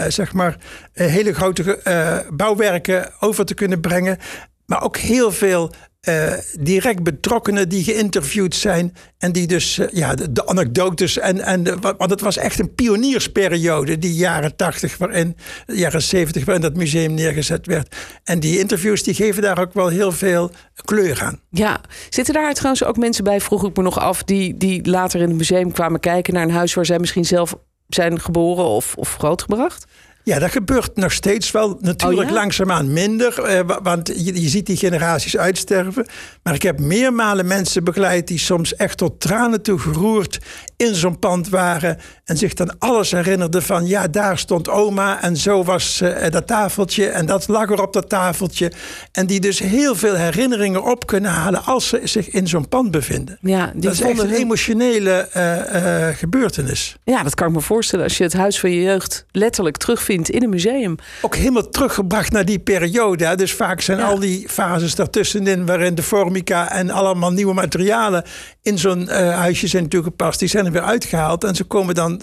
zeg 0.09 0.33
maar 0.33 0.57
hele 1.05 1.35
grote 1.35 1.77
eh, 1.77 2.19
bouwwerken 2.33 3.13
over 3.21 3.45
te 3.45 3.55
kunnen 3.55 3.81
brengen, 3.81 4.19
maar 4.67 4.83
ook 4.83 4.97
heel 4.97 5.33
veel 5.33 5.71
eh, 6.01 6.33
direct 6.59 7.03
betrokkenen 7.03 7.69
die 7.69 7.85
geïnterviewd 7.85 8.55
zijn 8.55 8.95
en 9.19 9.33
die 9.33 9.47
dus 9.47 9.79
eh, 9.79 9.87
ja 9.91 10.15
de, 10.15 10.47
anekdotes 10.47 11.19
en 11.19 11.41
en 11.41 11.81
want 11.81 12.11
het 12.11 12.21
was 12.21 12.37
echt 12.37 12.59
een 12.59 12.75
pioniersperiode 12.75 13.99
die 13.99 14.15
jaren 14.15 14.57
80 14.57 14.97
waarin 14.97 15.37
jaren 15.67 16.03
70 16.03 16.45
waarin 16.45 16.63
dat 16.63 16.77
museum 16.77 17.15
neergezet 17.15 17.67
werd 17.67 17.97
en 18.25 18.41
die 18.41 18.59
interviews 18.59 19.03
die 19.03 19.15
geven 19.15 19.43
daar 19.43 19.59
ook 19.59 19.73
wel 19.73 19.89
heel 19.89 20.13
veel 20.13 20.51
kleur 20.85 21.23
aan. 21.23 21.41
Ja, 21.51 21.81
zitten 22.09 22.35
daar 22.35 22.55
trouwens 22.55 22.85
ook 22.85 22.97
mensen 22.97 23.25
bij, 23.25 23.41
vroeg 23.41 23.67
ik 23.67 23.77
me 23.77 23.83
nog 23.83 23.99
af... 23.99 24.25
die, 24.25 24.57
die 24.57 24.91
later 24.91 25.21
in 25.21 25.29
het 25.29 25.37
museum 25.37 25.73
kwamen 25.73 26.01
kijken 26.01 26.35
naar 26.35 26.43
een 26.43 26.51
huis... 26.51 26.75
waar 26.75 26.87
zij 26.87 26.99
misschien 26.99 27.25
zelf 27.25 27.55
zijn 27.89 28.21
geboren 28.21 28.65
of, 28.65 28.95
of 28.97 29.17
grootgebracht? 29.17 29.87
Ja, 30.25 30.39
dat 30.39 30.51
gebeurt 30.51 30.97
nog 30.97 31.13
steeds 31.13 31.51
wel. 31.51 31.79
Natuurlijk 31.81 32.23
Oh 32.23 32.29
ja? 32.29 32.35
langzaamaan 32.35 32.93
minder. 32.93 33.43
eh, 33.43 33.61
wa- 33.67 33.83
want 33.83 34.09
je, 34.09 34.41
je 34.43 34.49
ziet 34.49 34.67
die 34.67 34.77
generaties 34.77 35.37
uitsterven. 35.37 36.07
Maar 36.43 36.55
ik 36.55 36.63
heb 36.63 36.81
meermalen 36.81 37.47
mensen 37.47 37.85
begeleid 37.85 38.27
die 38.29 38.39
soms 38.39 38.75
echt 38.75 38.99
tot 38.99 39.21
tranen 39.21 39.63
toe 39.63 39.79
geroerd 39.79 40.39
in 40.81 40.95
zo'n 40.95 41.19
pand 41.19 41.49
waren. 41.49 41.99
En 42.25 42.37
zich 42.37 42.55
dan 42.55 42.75
alles 42.79 43.11
herinnerden 43.11 43.63
van 43.63 43.87
ja, 43.87 44.09
daar 44.09 44.39
stond 44.39 44.69
oma 44.69 45.23
en 45.23 45.37
zo 45.37 45.65
was 45.65 46.01
eh, 46.01 46.31
dat 46.31 46.47
tafeltje 46.47 47.07
en 47.07 47.27
dat 47.27 47.49
lag 47.49 47.71
er 47.71 47.83
op 47.83 47.93
dat 47.93 48.09
tafeltje. 48.09 48.73
En 49.13 49.27
die 49.27 49.41
dus 49.41 49.59
heel 49.59 49.95
veel 49.95 50.15
herinneringen 50.15 50.85
op 50.85 51.07
kunnen 51.07 51.31
halen 51.31 51.65
als 51.65 51.89
ze 51.89 52.01
zich 52.05 52.29
in 52.31 52.49
zo'n 52.49 52.69
pand 52.69 52.91
bevinden. 52.91 53.39
Ja, 53.41 53.71
die 53.73 53.81
dat 53.81 53.93
is 53.93 54.01
echt 54.01 54.19
een 54.19 54.29
hun- 54.29 54.37
emotionele 54.39 55.11
eh, 55.33 56.09
eh, 56.09 56.17
gebeurtenis. 56.17 56.97
Ja, 57.05 57.23
dat 57.23 57.35
kan 57.35 57.49
ik 57.49 57.55
me 57.55 57.61
voorstellen. 57.61 58.05
Als 58.05 58.17
je 58.19 58.23
het 58.25 58.33
huis 58.33 58.61
van 58.61 58.71
je 58.71 58.81
jeugd 58.83 59.25
letterlijk 59.31 59.77
terugvindt 59.77 60.31
in 60.31 60.43
een 60.43 60.51
museum. 60.51 60.97
ook 61.23 61.35
helemaal 61.37 61.69
teruggebracht 61.69 62.33
naar 62.33 62.45
die 62.45 62.59
periode. 62.59 63.25
hè. 63.27 63.37
Dus 63.37 63.53
vaak 63.55 63.81
zijn 63.81 63.99
Ja. 63.99 64.05
al 64.07 64.19
die 64.19 64.49
fases 64.49 64.95
daartussenin... 64.95 65.67
waarin 65.67 65.95
de 65.95 66.03
formica 66.03 66.71
en 66.73 66.91
allemaal 66.91 67.33
nieuwe 67.33 67.55
materialen... 67.55 68.25
in 68.63 68.79
zo'n 68.79 69.09
huisje 69.09 69.67
zijn 69.67 69.89
toegepast. 69.89 70.39
Die 70.39 70.49
zijn 70.49 70.70
weer 70.73 70.83
uitgehaald. 70.83 71.45
En 71.45 71.55
ze 71.55 71.65
komen 71.65 71.95
dan... 71.95 72.21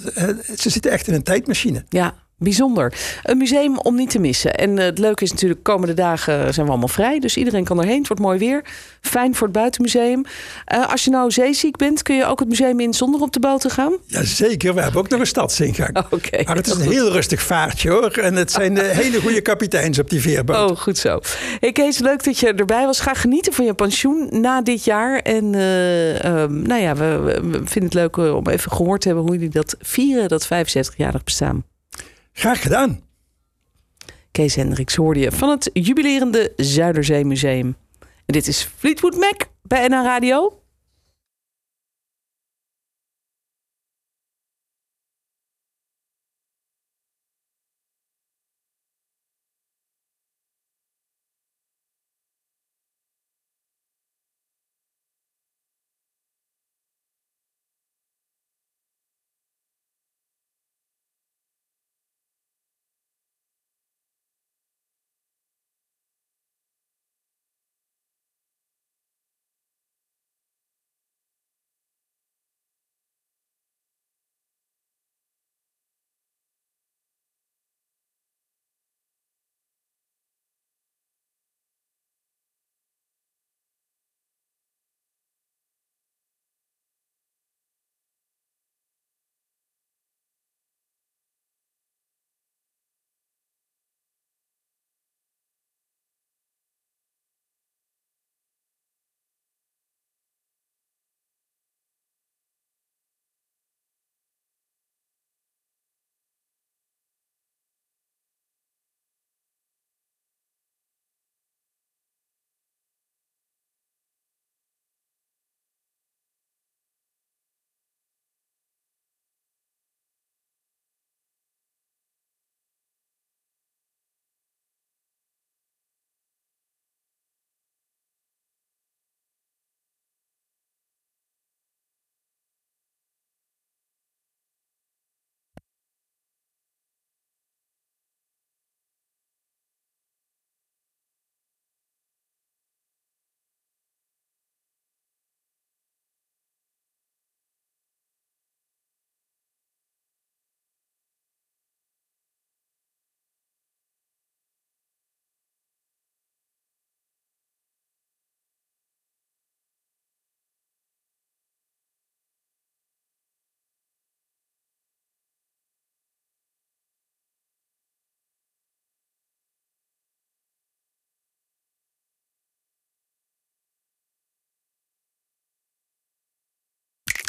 ze 0.58 0.70
zitten 0.70 0.92
echt 0.92 1.08
in 1.08 1.14
een 1.14 1.24
tijdmachine. 1.24 1.86
Ja, 1.90 2.14
bijzonder. 2.40 2.94
Een 3.24 3.38
museum 3.38 3.78
om 3.78 3.96
niet 3.96 4.10
te 4.10 4.20
missen. 4.20 4.56
En 4.56 4.78
eh, 4.78 4.86
het 4.86 4.98
leuke 4.98 5.24
is 5.24 5.32
natuurlijk, 5.32 5.64
komende 5.64 5.94
dagen 5.94 6.54
zijn 6.54 6.66
we 6.66 6.72
allemaal 6.72 6.88
vrij. 6.88 7.20
Dus 7.20 7.38
iedereen 7.38 7.64
kan 7.64 7.80
erheen. 7.80 7.98
Het 7.98 8.08
wordt 8.08 8.24
mooi 8.24 8.40
weer. 8.40 8.66
Fijn 9.02 9.36
voor 9.36 9.48
het 9.48 9.56
buitenmuseum. 9.56 10.24
Eh, 10.66 10.90
als 10.92 11.04
je 11.04 11.10
nou 11.10 11.32
zeeziek 11.32 11.78
bent, 11.78 12.02
kun 12.02 12.16
je 12.16 12.26
ook 12.26 12.40
het 12.40 12.50
museum 12.50 12.80
in 12.80 12.94
zonder 12.94 13.22
op 13.22 13.34
de 13.34 13.40
boot 13.40 13.62
te 13.62 13.70
gaan? 13.70 13.98
Jazeker, 14.06 14.74
we 14.74 14.82
hebben 14.82 15.00
ook 15.00 15.10
nog 15.10 15.20
een 15.20 15.28
stadsingang. 15.28 15.98
Oké. 16.10 16.44
Maar 16.44 16.56
het 16.56 16.68
is 16.68 16.74
een 16.74 16.82
Goed. 16.82 16.94
heel 16.94 17.12
rustig 17.12 17.42
vaartje 17.42 17.90
hoor. 17.90 18.12
En 18.12 18.36
het 18.36 18.52
zijn 18.52 18.78
hele 19.02 19.22
goede 19.22 19.42
kapiteins 19.42 20.00
op 20.00 20.10
die 20.10 20.22
veerboot. 20.22 20.72
Oh, 20.72 20.78
goed 20.78 20.98
zo. 20.98 21.20
Hey 21.60 21.72
Kees, 21.72 21.98
leuk 21.98 22.24
dat 22.24 22.40
je 22.40 22.54
erbij 22.54 22.86
was. 22.86 23.00
Ga 23.00 23.14
genieten 23.14 23.54
van 23.54 23.66
je 23.66 23.74
pensioen 23.74 24.28
na 24.32 24.62
dit 24.62 24.84
jaar. 24.84 25.20
En 25.20 25.56
eh, 25.56 26.24
ehm, 26.24 26.62
nou 26.62 26.82
ja, 26.82 26.96
we, 26.96 27.20
we 27.24 27.42
vinden 27.52 27.84
het 27.84 27.94
leuk 27.94 28.18
om 28.18 28.48
even 28.48 28.72
gehoord 28.72 29.02
te 29.02 29.08
hebben 29.08 29.26
hoe 29.26 29.36
jullie 29.36 29.50
dat 29.50 29.76
vieren, 29.80 30.28
dat 30.28 30.46
75-jarig 30.46 31.24
bestaan. 31.24 31.64
Graag 32.38 32.62
gedaan. 32.62 33.02
Kees 34.32 34.56
Hendricks 34.56 34.96
hoorde 34.96 35.20
je 35.20 35.32
van 35.32 35.50
het 35.50 35.70
jubilerende 35.74 36.54
Zuiderzeemuseum. 36.56 37.76
En 38.00 38.34
dit 38.34 38.48
is 38.48 38.62
Fleetwood 38.62 39.16
Mac 39.16 39.42
bij 39.62 39.88
NH 39.88 40.04
Radio. 40.04 40.62